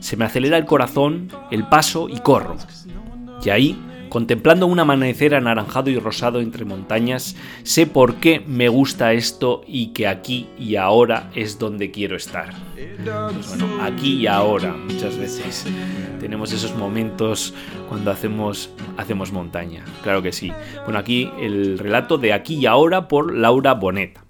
Se 0.00 0.18
me 0.18 0.26
acelera 0.26 0.58
el 0.58 0.66
corazón, 0.66 1.28
el 1.50 1.66
paso 1.68 2.06
y 2.06 2.18
corro. 2.18 2.58
Y 3.42 3.48
ahí 3.48 3.82
Contemplando 4.08 4.66
un 4.66 4.78
amanecer 4.78 5.34
anaranjado 5.34 5.90
y 5.90 5.98
rosado 5.98 6.40
entre 6.40 6.64
montañas, 6.64 7.36
sé 7.62 7.86
por 7.86 8.16
qué 8.16 8.40
me 8.46 8.68
gusta 8.68 9.12
esto 9.12 9.62
y 9.66 9.88
que 9.88 10.06
aquí 10.06 10.46
y 10.58 10.76
ahora 10.76 11.30
es 11.34 11.58
donde 11.58 11.90
quiero 11.90 12.16
estar. 12.16 12.54
Pues 12.74 13.48
bueno, 13.48 13.82
aquí 13.82 14.14
y 14.14 14.26
ahora, 14.26 14.72
muchas 14.72 15.18
veces 15.18 15.66
tenemos 16.20 16.52
esos 16.52 16.74
momentos 16.76 17.52
cuando 17.88 18.10
hacemos, 18.10 18.70
hacemos 18.96 19.32
montaña, 19.32 19.84
claro 20.02 20.22
que 20.22 20.32
sí. 20.32 20.52
Bueno, 20.84 20.98
aquí 20.98 21.30
el 21.40 21.78
relato 21.78 22.18
de 22.18 22.32
aquí 22.32 22.56
y 22.56 22.66
ahora 22.66 23.08
por 23.08 23.34
Laura 23.34 23.74
Bonet. 23.74 24.25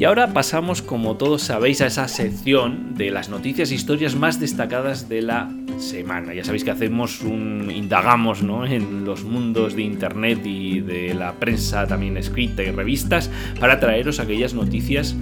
Y 0.00 0.04
ahora 0.04 0.32
pasamos, 0.32 0.80
como 0.80 1.18
todos 1.18 1.42
sabéis, 1.42 1.82
a 1.82 1.86
esa 1.86 2.08
sección 2.08 2.94
de 2.94 3.10
las 3.10 3.28
noticias 3.28 3.70
e 3.70 3.74
historias 3.74 4.16
más 4.16 4.40
destacadas 4.40 5.10
de 5.10 5.20
la 5.20 5.50
semana. 5.76 6.32
Ya 6.32 6.42
sabéis 6.42 6.64
que 6.64 6.70
hacemos 6.70 7.20
un. 7.20 7.70
indagamos 7.70 8.42
¿no? 8.42 8.64
en 8.64 9.04
los 9.04 9.24
mundos 9.24 9.76
de 9.76 9.82
internet 9.82 10.40
y 10.46 10.80
de 10.80 11.12
la 11.12 11.34
prensa 11.34 11.86
también 11.86 12.16
escrita 12.16 12.62
y 12.62 12.70
revistas 12.70 13.30
para 13.60 13.78
traeros 13.78 14.20
aquellas 14.20 14.54
noticias 14.54 15.14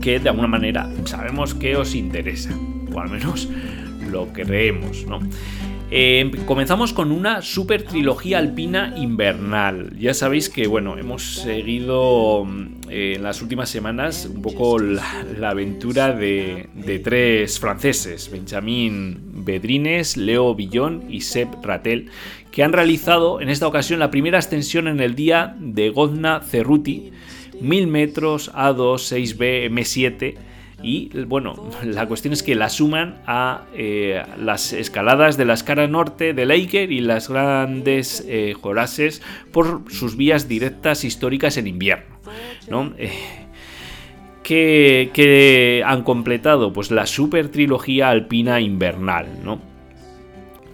que 0.00 0.20
de 0.20 0.28
alguna 0.28 0.46
manera 0.46 0.88
sabemos 1.04 1.52
que 1.52 1.74
os 1.74 1.96
interesa. 1.96 2.50
O 2.94 3.00
al 3.00 3.10
menos 3.10 3.48
lo 4.12 4.28
creemos, 4.32 5.04
¿no? 5.08 5.18
Eh, 5.88 6.32
comenzamos 6.46 6.92
con 6.92 7.12
una 7.12 7.42
super 7.42 7.84
trilogía 7.84 8.38
alpina 8.38 8.94
invernal. 8.96 9.96
Ya 9.96 10.14
sabéis 10.14 10.50
que, 10.50 10.66
bueno, 10.66 10.98
hemos 10.98 11.36
seguido 11.36 12.44
eh, 12.90 13.12
en 13.14 13.22
las 13.22 13.40
últimas 13.40 13.68
semanas 13.68 14.28
un 14.28 14.42
poco 14.42 14.80
la, 14.80 15.48
aventura 15.48 16.12
de, 16.12 16.68
tres 17.04 17.60
franceses, 17.60 18.28
Benjamin 18.32 19.44
Bedrines, 19.44 20.16
Leo 20.16 20.56
Villon 20.56 21.04
y 21.08 21.20
Seb 21.20 21.48
Ratel, 21.62 22.10
que 22.50 22.64
han 22.64 22.72
realizado 22.72 23.40
en 23.40 23.48
esta 23.48 23.68
ocasión 23.68 24.00
la 24.00 24.10
primera 24.10 24.38
ascensión 24.40 24.88
en 24.88 24.98
el 24.98 25.14
día 25.14 25.56
de 25.60 25.90
Godna 25.90 26.40
Cerruti, 26.40 27.12
1000 27.60 27.86
metros 27.86 28.52
A2 28.52 29.36
6B 29.36 29.70
M7 29.70 30.34
y 30.82 31.08
bueno, 31.24 31.70
la 31.84 32.06
cuestión 32.06 32.32
es 32.32 32.42
que 32.42 32.54
la 32.54 32.68
suman 32.68 33.22
a 33.26 33.64
eh, 33.74 34.22
las 34.38 34.72
escaladas 34.72 35.36
de 35.36 35.44
la 35.46 35.54
escara 35.54 35.88
norte 35.88 36.34
de 36.34 36.44
Laker 36.46 36.92
y 36.92 37.00
las 37.00 37.28
grandes 37.28 38.24
eh, 38.28 38.54
Jorases 38.60 39.22
por 39.52 39.84
sus 39.88 40.16
vías 40.16 40.48
directas 40.48 41.04
históricas 41.04 41.56
en 41.56 41.66
invierno. 41.66 42.16
¿no? 42.68 42.92
Eh, 42.98 43.10
que, 44.42 45.10
que, 45.12 45.82
han 45.84 46.02
completado 46.02 46.72
pues 46.72 46.90
la 46.90 47.06
super 47.06 47.48
trilogía 47.48 48.10
alpina 48.10 48.60
invernal, 48.60 49.26
¿no? 49.42 49.60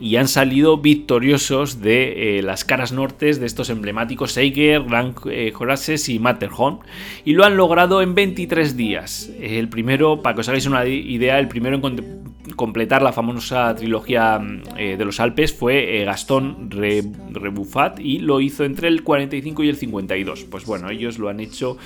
Y 0.02 0.16
han 0.16 0.26
salido 0.26 0.78
victoriosos 0.78 1.80
de 1.80 2.38
eh, 2.38 2.42
las 2.42 2.64
caras 2.64 2.90
nortes 2.90 3.38
de 3.38 3.46
estos 3.46 3.70
emblemáticos 3.70 4.36
Eiger, 4.36 4.82
Grand 4.82 5.14
eh, 5.30 5.52
Horaces 5.56 6.08
y 6.08 6.18
Matterhorn 6.18 6.80
y 7.24 7.34
lo 7.34 7.44
han 7.44 7.56
logrado 7.56 8.02
en 8.02 8.16
23 8.16 8.76
días. 8.76 9.30
El 9.40 9.68
primero, 9.68 10.20
para 10.20 10.34
que 10.34 10.40
os 10.40 10.48
hagáis 10.48 10.66
una 10.66 10.84
idea, 10.86 11.38
el 11.38 11.46
primero 11.46 11.76
en 11.76 12.22
completar 12.56 13.02
la 13.02 13.12
famosa 13.12 13.72
trilogía 13.76 14.40
eh, 14.76 14.96
de 14.98 15.04
los 15.04 15.20
Alpes 15.20 15.54
fue 15.54 16.02
Gastón 16.04 16.68
Rebuffat 16.72 18.00
y 18.00 18.18
lo 18.18 18.40
hizo 18.40 18.64
entre 18.64 18.88
el 18.88 19.04
45 19.04 19.62
y 19.62 19.68
el 19.68 19.76
52. 19.76 20.46
Pues 20.50 20.66
bueno, 20.66 20.90
ellos 20.90 21.20
lo 21.20 21.28
han 21.28 21.38
hecho 21.38 21.78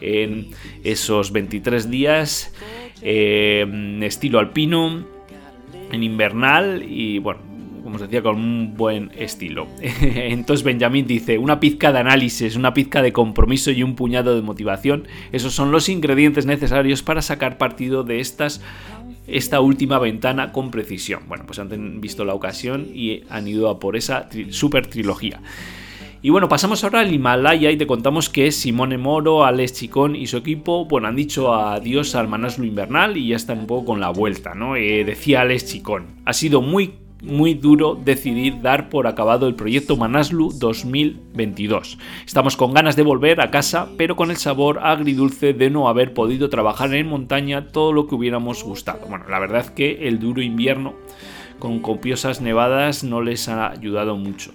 en 0.00 0.48
esos 0.82 1.30
23 1.30 1.88
días, 1.88 2.52
estilo 3.00 4.40
alpino, 4.40 5.06
en 5.92 6.02
invernal 6.02 6.84
y 6.88 7.18
bueno, 7.18 7.49
como 7.82 7.96
os 7.96 8.02
decía, 8.02 8.22
con 8.22 8.36
un 8.36 8.76
buen 8.76 9.10
estilo. 9.16 9.66
Entonces 10.00 10.64
Benjamin 10.64 11.06
dice, 11.06 11.38
una 11.38 11.60
pizca 11.60 11.92
de 11.92 11.98
análisis, 11.98 12.56
una 12.56 12.74
pizca 12.74 13.02
de 13.02 13.12
compromiso 13.12 13.70
y 13.70 13.82
un 13.82 13.94
puñado 13.94 14.34
de 14.34 14.42
motivación, 14.42 15.08
esos 15.32 15.54
son 15.54 15.72
los 15.72 15.88
ingredientes 15.88 16.46
necesarios 16.46 17.02
para 17.02 17.22
sacar 17.22 17.58
partido 17.58 18.04
de 18.04 18.20
estas 18.20 18.60
esta 19.26 19.60
última 19.60 19.98
ventana 19.98 20.52
con 20.52 20.70
precisión. 20.70 21.22
Bueno, 21.28 21.44
pues 21.46 21.58
han 21.58 22.00
visto 22.00 22.24
la 22.24 22.34
ocasión 22.34 22.88
y 22.92 23.22
han 23.28 23.46
ido 23.46 23.68
a 23.68 23.78
por 23.78 23.96
esa 23.96 24.28
super 24.50 24.86
trilogía. 24.86 25.40
Y 26.22 26.28
bueno, 26.28 26.50
pasamos 26.50 26.84
ahora 26.84 27.00
al 27.00 27.14
Himalaya 27.14 27.70
y 27.70 27.78
te 27.78 27.86
contamos 27.86 28.28
que 28.28 28.52
Simone 28.52 28.98
Moro, 28.98 29.44
Alex 29.46 29.72
Chicón 29.72 30.14
y 30.14 30.26
su 30.26 30.36
equipo, 30.36 30.84
bueno, 30.84 31.08
han 31.08 31.16
dicho 31.16 31.54
adiós 31.54 32.14
al 32.14 32.28
Manaslu 32.28 32.66
invernal 32.66 33.16
y 33.16 33.28
ya 33.28 33.36
están 33.36 33.60
un 33.60 33.66
poco 33.66 33.86
con 33.86 34.00
la 34.00 34.10
vuelta, 34.10 34.54
¿no? 34.54 34.76
Eh, 34.76 35.02
decía 35.04 35.40
Alex 35.40 35.64
Chicón, 35.64 36.08
ha 36.26 36.34
sido 36.34 36.60
muy 36.60 36.92
muy 37.22 37.54
duro 37.54 37.94
decidir 37.94 38.60
dar 38.62 38.88
por 38.88 39.06
acabado 39.06 39.46
el 39.46 39.54
proyecto 39.54 39.96
Manaslu 39.96 40.52
2022. 40.52 41.98
Estamos 42.26 42.56
con 42.56 42.74
ganas 42.74 42.96
de 42.96 43.02
volver 43.02 43.40
a 43.40 43.50
casa, 43.50 43.88
pero 43.96 44.16
con 44.16 44.30
el 44.30 44.36
sabor 44.36 44.80
agridulce 44.82 45.52
de 45.52 45.70
no 45.70 45.88
haber 45.88 46.14
podido 46.14 46.48
trabajar 46.48 46.94
en 46.94 47.08
montaña 47.08 47.68
todo 47.68 47.92
lo 47.92 48.06
que 48.06 48.14
hubiéramos 48.14 48.64
gustado. 48.64 49.06
Bueno, 49.08 49.26
la 49.28 49.38
verdad 49.38 49.60
es 49.60 49.70
que 49.70 50.08
el 50.08 50.18
duro 50.18 50.42
invierno 50.42 50.94
con 51.58 51.80
copiosas 51.80 52.40
nevadas 52.40 53.04
no 53.04 53.20
les 53.20 53.48
ha 53.48 53.70
ayudado 53.70 54.16
mucho. 54.16 54.52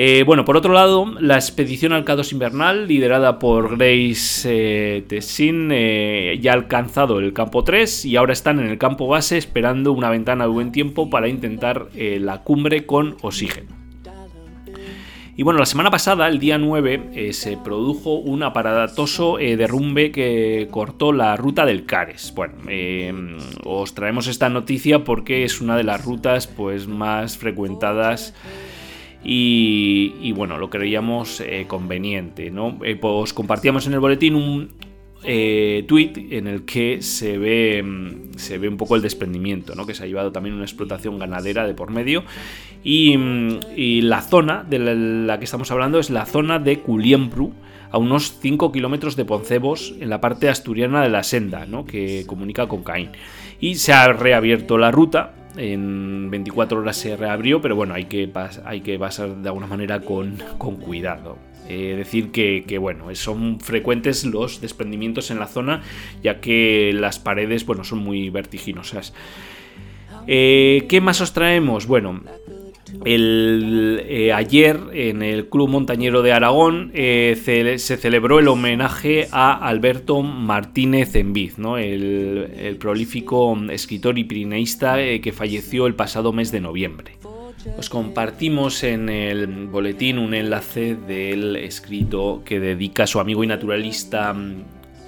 Eh, 0.00 0.22
bueno, 0.22 0.44
por 0.44 0.56
otro 0.56 0.74
lado, 0.74 1.12
la 1.18 1.34
expedición 1.34 1.92
al 1.92 2.04
K2 2.04 2.30
invernal, 2.30 2.86
liderada 2.86 3.40
por 3.40 3.76
Grace 3.76 4.48
eh, 4.48 5.02
Tessin, 5.08 5.70
eh, 5.72 6.38
ya 6.40 6.52
ha 6.52 6.54
alcanzado 6.54 7.18
el 7.18 7.32
campo 7.32 7.64
3 7.64 8.04
y 8.04 8.14
ahora 8.14 8.32
están 8.32 8.60
en 8.60 8.68
el 8.68 8.78
campo 8.78 9.08
base 9.08 9.36
esperando 9.36 9.90
una 9.90 10.08
ventana 10.08 10.44
de 10.44 10.50
buen 10.50 10.70
tiempo 10.70 11.10
para 11.10 11.26
intentar 11.26 11.88
la 11.96 12.44
cumbre 12.44 12.86
con 12.86 13.16
oxígeno. 13.22 13.72
Y 15.36 15.42
bueno, 15.42 15.58
la 15.58 15.66
semana 15.66 15.90
pasada, 15.90 16.28
el 16.28 16.38
día 16.38 16.58
9, 16.58 17.32
se 17.32 17.56
produjo 17.56 18.14
un 18.18 18.44
aparatoso 18.44 19.38
derrumbe 19.38 20.12
que 20.12 20.68
cortó 20.70 21.12
la 21.12 21.34
ruta 21.36 21.66
del 21.66 21.86
Cares. 21.86 22.32
Bueno, 22.36 22.54
os 23.64 23.94
traemos 23.94 24.28
esta 24.28 24.48
noticia 24.48 25.02
porque 25.02 25.42
es 25.42 25.60
una 25.60 25.76
de 25.76 25.82
las 25.82 26.04
rutas 26.04 26.46
pues, 26.46 26.86
más 26.86 27.36
frecuentadas 27.36 28.32
y, 29.24 30.32
bueno, 30.32 30.58
lo 30.58 30.70
creíamos 30.70 31.40
eh, 31.40 31.64
conveniente. 31.66 32.50
¿no? 32.50 32.78
Eh, 32.84 32.96
pues 32.96 33.32
compartíamos 33.32 33.86
en 33.86 33.94
el 33.94 34.00
boletín 34.00 34.34
un 34.34 34.70
eh, 35.24 35.84
tweet 35.88 36.12
en 36.30 36.46
el 36.46 36.64
que 36.64 37.02
se 37.02 37.38
ve, 37.38 37.82
mm, 37.82 38.36
se 38.36 38.58
ve 38.58 38.68
un 38.68 38.76
poco 38.76 38.94
el 38.94 39.02
desprendimiento, 39.02 39.74
¿no? 39.74 39.86
que 39.86 39.94
se 39.94 40.04
ha 40.04 40.06
llevado 40.06 40.30
también 40.30 40.54
una 40.54 40.64
explotación 40.64 41.18
ganadera 41.18 41.66
de 41.66 41.74
por 41.74 41.90
medio. 41.90 42.24
Y, 42.84 43.16
mm, 43.16 43.60
la 44.02 44.22
zona 44.22 44.64
de 44.68 44.78
la, 44.78 45.38
que 45.38 45.44
estamos 45.44 45.70
hablando 45.70 45.98
es 45.98 46.10
la 46.10 46.24
zona 46.24 46.58
de 46.58 46.80
Culiembru, 46.80 47.52
a 47.90 47.96
unos 47.96 48.38
5 48.40 48.70
kilómetros 48.70 49.16
de 49.16 49.24
Poncebos, 49.24 49.94
en 49.98 50.10
la 50.10 50.20
parte 50.20 50.50
asturiana 50.50 51.02
de 51.02 51.08
la 51.08 51.22
senda, 51.22 51.64
¿no? 51.64 51.86
que 51.86 52.24
comunica 52.26 52.68
con 52.68 52.84
Caín. 52.84 53.10
Y 53.60 53.76
se 53.76 53.94
ha 53.94 54.12
reabierto 54.12 54.76
la 54.76 54.90
ruta 54.90 55.34
en 55.58 56.30
24 56.30 56.78
horas 56.78 56.96
se 56.96 57.16
reabrió, 57.16 57.60
pero 57.60 57.76
bueno, 57.76 57.94
hay 57.94 58.04
que, 58.04 58.30
hay 58.64 58.80
que 58.80 58.98
pasar 58.98 59.36
de 59.36 59.48
alguna 59.48 59.66
manera 59.66 60.00
con, 60.00 60.38
cuidado. 60.58 61.36
Eh, 61.68 61.94
decir 61.96 62.30
que, 62.30 62.78
bueno, 62.78 63.14
son 63.14 63.60
frecuentes 63.60 64.24
los 64.24 64.60
desprendimientos 64.60 65.30
en 65.30 65.38
la 65.38 65.46
zona, 65.46 65.82
ya 66.22 66.40
que 66.40 66.92
las 66.94 67.18
paredes 67.18 67.66
bueno, 67.66 67.84
son 67.84 67.98
muy 67.98 68.30
vertiginosas. 68.30 69.12
Eh, 70.26 70.86
¿Qué 70.88 71.00
más 71.00 71.20
os 71.20 71.32
traemos? 71.32 71.86
Bueno, 71.86 72.22
el, 73.04 74.02
eh, 74.06 74.32
ayer 74.32 74.80
en 74.92 75.22
el 75.22 75.48
Club 75.48 75.68
Montañero 75.68 76.22
de 76.22 76.32
Aragón 76.32 76.90
eh, 76.94 77.36
se, 77.78 77.96
celebró 77.96 78.38
el 78.38 78.48
homenaje 78.48 79.28
a 79.32 79.52
Alberto 79.52 80.22
Martínez 80.22 81.14
Enviz, 81.14 81.58
¿no? 81.58 81.78
el, 81.78 82.76
prolífico 82.80 83.56
escritor 83.70 84.18
y 84.18 84.24
pirineísta 84.24 85.00
eh, 85.00 85.20
que 85.20 85.32
falleció 85.32 85.86
el 85.86 85.94
pasado 85.94 86.32
mes 86.32 86.52
de 86.52 86.60
noviembre. 86.60 87.12
Os 87.76 87.90
compartimos 87.90 88.84
en 88.84 89.08
el 89.08 89.66
boletín 89.66 90.18
un 90.18 90.32
enlace 90.32 90.94
del 90.94 91.56
escrito 91.56 92.42
que 92.44 92.60
dedica 92.60 93.06
su 93.06 93.20
amigo 93.20 93.42
y 93.44 93.46
naturalista, 93.46 94.34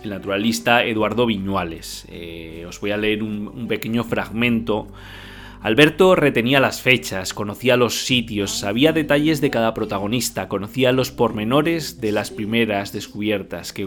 el 0.02 0.10
naturalista 0.10 0.84
Eduardo 0.84 1.26
Viñuales. 1.26 2.06
os 2.68 2.80
voy 2.80 2.90
a 2.90 2.96
leer 2.96 3.22
un 3.22 3.66
pequeño 3.68 4.04
fragmento 4.04 4.88
Alberto 5.62 6.14
retenía 6.14 6.58
las 6.58 6.80
fechas, 6.80 7.34
conocía 7.34 7.76
los 7.76 8.06
sitios, 8.06 8.50
sabía 8.50 8.94
detalles 8.94 9.42
de 9.42 9.50
cada 9.50 9.74
protagonista, 9.74 10.48
conocía 10.48 10.90
los 10.90 11.10
pormenores 11.10 12.00
de 12.00 12.12
las 12.12 12.30
primeras 12.30 12.94
descubiertas 12.94 13.74
que 13.74 13.86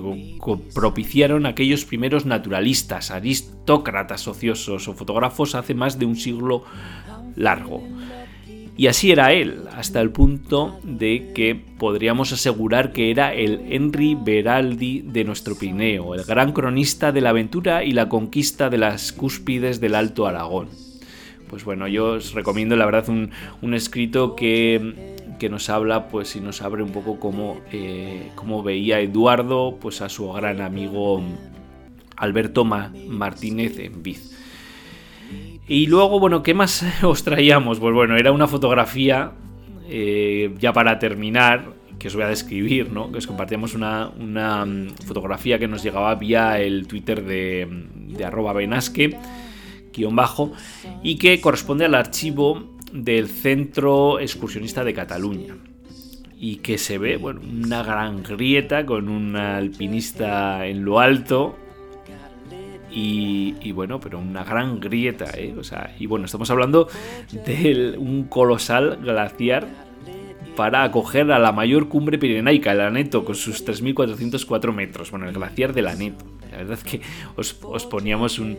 propiciaron 0.75 1.47
aquellos 1.47 1.83
primeros 1.85 2.27
naturalistas, 2.27 3.09
aristócratas 3.09 4.27
ociosos 4.27 4.87
o 4.87 4.93
fotógrafos 4.93 5.55
hace 5.55 5.73
más 5.73 5.97
de 5.97 6.05
un 6.05 6.15
siglo 6.15 6.63
largo. 7.35 7.81
Y 8.77 8.85
así 8.85 9.11
era 9.11 9.33
él, 9.33 9.63
hasta 9.75 9.99
el 9.99 10.11
punto 10.11 10.79
de 10.83 11.31
que 11.33 11.55
podríamos 11.55 12.33
asegurar 12.33 12.91
que 12.91 13.09
era 13.09 13.33
el 13.33 13.65
Henry 13.71 14.15
Beraldi 14.15 15.01
de 15.01 15.23
nuestro 15.23 15.55
Pirineo, 15.55 16.13
el 16.13 16.23
gran 16.23 16.53
cronista 16.53 17.11
de 17.11 17.21
la 17.21 17.31
aventura 17.31 17.83
y 17.83 17.93
la 17.93 18.09
conquista 18.09 18.69
de 18.69 18.77
las 18.77 19.11
cúspides 19.11 19.81
del 19.81 19.95
Alto 19.95 20.27
Aragón. 20.27 20.92
Pues 21.53 21.65
bueno, 21.65 21.87
yo 21.87 22.13
os 22.13 22.33
recomiendo 22.33 22.75
la 22.75 22.83
verdad 22.87 23.07
un, 23.09 23.73
escrito 23.75 24.35
que, 24.35 25.27
que, 25.37 25.49
nos 25.49 25.69
habla 25.69 26.07
pues 26.07 26.35
y 26.35 26.41
nos 26.41 26.63
abre 26.63 26.81
un 26.81 26.91
poco 26.91 27.19
cómo, 27.19 27.61
eh, 27.71 28.31
cómo 28.33 28.63
veía 28.63 28.99
Eduardo 29.01 29.77
pues 29.79 30.01
a 30.01 30.09
su 30.09 30.33
gran 30.33 30.61
amigo 30.61 31.21
Alberto 32.17 32.65
Martínez 32.65 33.77
en 33.77 34.01
Biz. 34.01 34.35
Y 35.67 35.85
luego, 35.85 36.19
bueno, 36.19 36.41
¿qué 36.41 36.55
más 36.55 36.83
os 37.03 37.23
traíamos? 37.23 37.79
Pues 37.79 37.93
bueno, 37.93 38.17
era 38.17 38.31
una 38.31 38.47
fotografía, 38.47 39.33
eh, 39.87 40.55
ya 40.57 40.73
para 40.73 40.97
terminar, 40.97 41.65
que 41.99 42.07
os 42.07 42.15
voy 42.15 42.23
a 42.23 42.29
describir, 42.29 42.91
¿no? 42.91 43.11
Que 43.11 43.19
os 43.19 43.27
compartíamos 43.27 43.75
una, 43.75 44.09
mm, 44.09 44.87
fotografía 45.05 45.59
que 45.59 45.67
nos 45.67 45.83
llegaba 45.83 46.15
vía 46.15 46.59
el 46.59 46.87
Twitter 46.87 47.23
de, 47.23 47.67
de 48.07 48.25
arroba 48.25 48.53
benasque, 48.53 49.15
y 51.03 51.15
que 51.17 51.39
corresponde 51.41 51.85
al 51.85 51.95
archivo 51.95 52.77
del 52.91 53.27
Centro 53.27 54.19
Excursionista 54.19 54.83
de 54.83 54.93
Cataluña. 54.93 55.57
Y 56.39 56.57
que 56.57 56.77
se 56.77 56.97
ve, 56.97 57.15
bueno, 57.17 57.41
una 57.41 57.83
gran 57.83 58.21
grieta 58.21 58.85
con 58.85 59.07
un 59.07 59.35
alpinista 59.35 60.67
en 60.67 60.83
lo 60.83 60.99
alto 60.99 61.57
y, 62.95 63.71
bueno, 63.71 63.99
pero 63.99 64.19
una 64.19 64.43
gran 64.43 64.79
grieta, 64.79 65.25
¿eh? 65.35 65.55
O 65.57 65.63
sea, 65.63 65.95
y 65.99 66.05
bueno, 66.05 66.25
estamos 66.25 66.49
hablando 66.51 66.87
de 67.45 67.95
un 67.97 68.25
colosal 68.25 68.97
glaciar 69.01 69.67
para 70.55 70.83
acoger 70.83 71.31
a 71.31 71.39
la 71.39 71.51
mayor 71.51 71.89
cumbre 71.89 72.19
pirenaica, 72.19 72.71
el 72.71 72.81
Aneto, 72.81 73.25
con 73.25 73.33
sus 73.33 73.65
3.404 73.65 74.71
metros. 74.71 75.09
Bueno, 75.09 75.27
el 75.27 75.33
glaciar 75.33 75.73
del 75.73 75.87
Aneto. 75.87 76.23
La 76.51 76.57
verdad 76.57 76.77
es 76.77 76.83
que 76.83 77.01
os, 77.35 77.85
poníamos 77.85 78.37
un... 78.37 78.57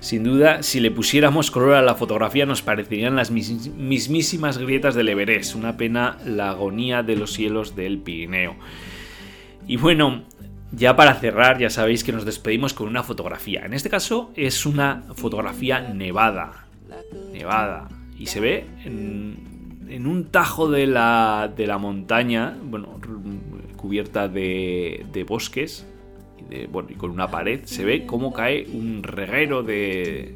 Sin 0.00 0.22
duda, 0.22 0.62
si 0.62 0.78
le 0.78 0.90
pusiéramos 0.90 1.50
color 1.50 1.74
a 1.74 1.82
la 1.82 1.96
fotografía 1.96 2.46
nos 2.46 2.62
parecerían 2.62 3.16
las 3.16 3.30
mismísimas 3.30 4.58
grietas 4.58 4.94
del 4.94 5.08
Everest. 5.08 5.56
Una 5.56 5.76
pena 5.76 6.18
la 6.24 6.50
agonía 6.50 7.02
de 7.02 7.16
los 7.16 7.32
cielos 7.32 7.74
del 7.74 7.98
Pirineo. 7.98 8.54
Y 9.66 9.76
bueno, 9.76 10.22
ya 10.72 10.96
para 10.96 11.14
cerrar, 11.14 11.58
ya 11.58 11.70
sabéis 11.70 12.04
que 12.04 12.12
nos 12.12 12.24
despedimos 12.24 12.74
con 12.74 12.88
una 12.88 13.02
fotografía. 13.02 13.64
En 13.64 13.74
este 13.74 13.90
caso 13.90 14.30
es 14.36 14.66
una 14.66 15.02
fotografía 15.14 15.80
nevada. 15.80 16.66
Nevada. 17.32 17.88
Y 18.18 18.26
se 18.26 18.40
ve 18.40 18.66
en, 18.84 20.06
un 20.06 20.24
tajo 20.26 20.70
de 20.70 20.86
la, 20.86 21.52
de 21.56 21.66
la, 21.66 21.78
montaña, 21.78 22.56
bueno, 22.62 23.00
cubierta 23.76 24.28
de, 24.28 25.24
bosques, 25.26 25.86
bueno, 26.70 26.88
y 26.90 26.94
con 26.94 27.10
una 27.10 27.30
pared, 27.30 27.60
se 27.64 27.84
ve 27.84 28.06
cómo 28.06 28.32
cae 28.32 28.66
un 28.72 29.02
reguero 29.02 29.62
de, 29.62 30.34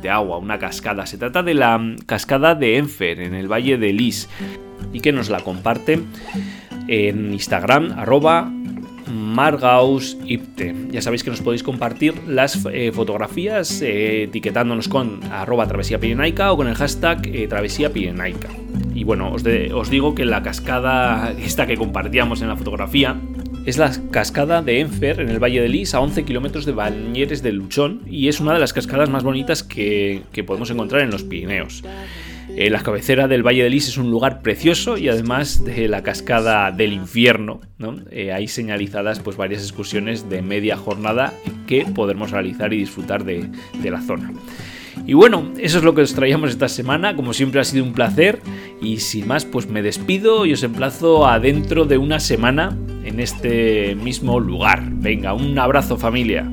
de 0.00 0.10
agua, 0.10 0.38
una 0.38 0.58
cascada. 0.58 1.06
Se 1.06 1.18
trata 1.18 1.42
de 1.42 1.54
la 1.54 1.96
cascada 2.06 2.54
de 2.54 2.76
Enfer, 2.76 3.20
en 3.20 3.34
el 3.34 3.50
valle 3.50 3.78
de 3.78 3.92
Lis, 3.92 4.28
y 4.92 5.00
que 5.00 5.12
nos 5.12 5.30
la 5.30 5.40
comparte 5.40 6.00
en 6.88 7.32
Instagram, 7.32 7.92
arroba 7.98 8.50
Margaus 9.10 10.16
Ipte. 10.24 10.74
Ya 10.90 11.02
sabéis 11.02 11.24
que 11.24 11.30
nos 11.30 11.40
podéis 11.40 11.62
compartir 11.62 12.14
las 12.26 12.66
eh, 12.72 12.92
fotografías 12.92 13.82
eh, 13.82 14.24
etiquetándonos 14.24 14.88
con 14.88 15.20
arroba 15.32 15.66
travesía 15.66 15.98
pirenaica 15.98 16.52
o 16.52 16.56
con 16.56 16.68
el 16.68 16.74
hashtag 16.74 17.26
eh, 17.26 17.48
travesía. 17.48 17.90
Y 18.94 19.04
bueno, 19.04 19.32
os, 19.32 19.44
os, 19.74 19.90
digo 19.90 20.14
que 20.14 20.24
la 20.24 20.42
cascada 20.42 21.32
esta 21.38 21.66
que 21.66 21.76
compartíamos 21.76 22.42
en 22.42 22.48
la 22.48 22.56
fotografía 22.56 23.16
es 23.66 23.78
la 23.78 23.92
cascada 24.10 24.62
de 24.62 24.80
Enfer 24.80 25.20
en 25.20 25.28
el 25.28 25.42
Valle 25.42 25.60
de 25.60 25.68
Lis 25.68 25.94
a 25.94 26.00
11 26.00 26.24
kilómetros 26.24 26.64
de 26.64 26.72
Bañeres 26.72 27.42
del 27.42 27.56
Luchón 27.56 28.02
y 28.06 28.28
es 28.28 28.40
una 28.40 28.54
de 28.54 28.60
las 28.60 28.72
cascadas 28.72 29.10
más 29.10 29.22
bonitas 29.22 29.62
que, 29.62 30.22
que 30.32 30.44
podemos 30.44 30.70
encontrar 30.70 31.02
en 31.02 31.10
los 31.10 31.24
Pirineos. 31.24 31.82
Eh, 32.56 32.68
la 32.68 32.82
cabecera 32.82 33.28
del 33.28 33.46
Valle 33.46 33.62
de 33.62 33.70
Lis 33.70 33.88
es 33.88 33.96
un 33.96 34.10
lugar 34.10 34.42
precioso 34.42 34.96
y 34.98 35.08
además 35.08 35.64
de 35.64 35.88
la 35.88 36.02
cascada 36.02 36.72
del 36.72 36.92
infierno, 36.92 37.60
eh, 38.10 38.32
hay 38.32 38.48
señalizadas 38.48 39.20
pues, 39.20 39.36
varias 39.36 39.62
excursiones 39.62 40.28
de 40.28 40.42
media 40.42 40.76
jornada 40.76 41.32
que 41.66 41.86
podremos 41.86 42.32
realizar 42.32 42.72
y 42.72 42.78
disfrutar 42.78 43.24
de, 43.24 43.48
la 43.84 44.00
zona. 44.00 44.32
Y 45.10 45.14
bueno, 45.14 45.50
eso 45.58 45.78
es 45.78 45.82
lo 45.82 45.92
que 45.92 46.02
os 46.02 46.14
traíamos 46.14 46.50
esta 46.50 46.68
semana. 46.68 47.16
Como 47.16 47.32
siempre 47.32 47.60
ha 47.60 47.64
sido 47.64 47.82
un 47.82 47.94
placer. 47.94 48.40
Y 48.80 48.98
sin 48.98 49.26
más, 49.26 49.44
pues 49.44 49.68
me 49.68 49.82
despido 49.82 50.46
y 50.46 50.52
os 50.52 50.62
emplazo 50.62 51.26
a 51.26 51.40
dentro 51.40 51.84
de 51.84 51.98
una 51.98 52.20
semana 52.20 52.78
en 53.02 53.18
este 53.18 53.96
mismo 53.96 54.38
lugar. 54.38 54.84
Venga, 54.88 55.34
un 55.34 55.58
abrazo 55.58 55.96
familia. 55.96 56.48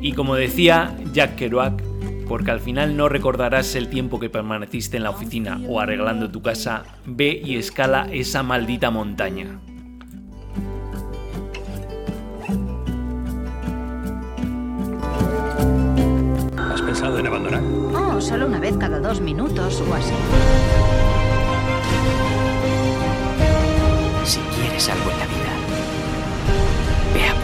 Y 0.00 0.12
como 0.12 0.36
decía 0.36 0.96
Jack 1.12 1.34
Kerouac, 1.34 1.82
porque 2.28 2.52
al 2.52 2.60
final 2.60 2.96
no 2.96 3.08
recordarás 3.08 3.74
el 3.74 3.88
tiempo 3.88 4.20
que 4.20 4.30
permaneciste 4.30 4.98
en 4.98 5.02
la 5.02 5.10
oficina 5.10 5.60
o 5.66 5.80
arreglando 5.80 6.30
tu 6.30 6.42
casa, 6.42 6.84
ve 7.06 7.42
y 7.44 7.56
escala 7.56 8.06
esa 8.12 8.44
maldita 8.44 8.92
montaña. 8.92 9.58
Pensado 16.90 17.20
en 17.20 17.26
abandonar? 17.28 17.62
Oh, 17.94 18.20
solo 18.20 18.46
una 18.46 18.58
vez 18.58 18.76
cada 18.76 18.98
dos 18.98 19.20
minutos 19.20 19.80
o 19.80 19.94
así. 19.94 20.12
Si 24.24 24.40
quieres 24.40 24.88
algo 24.88 25.08
en 25.12 25.18
la 25.20 25.26
vida, 25.26 25.52
ve 27.14 27.28
a 27.28 27.34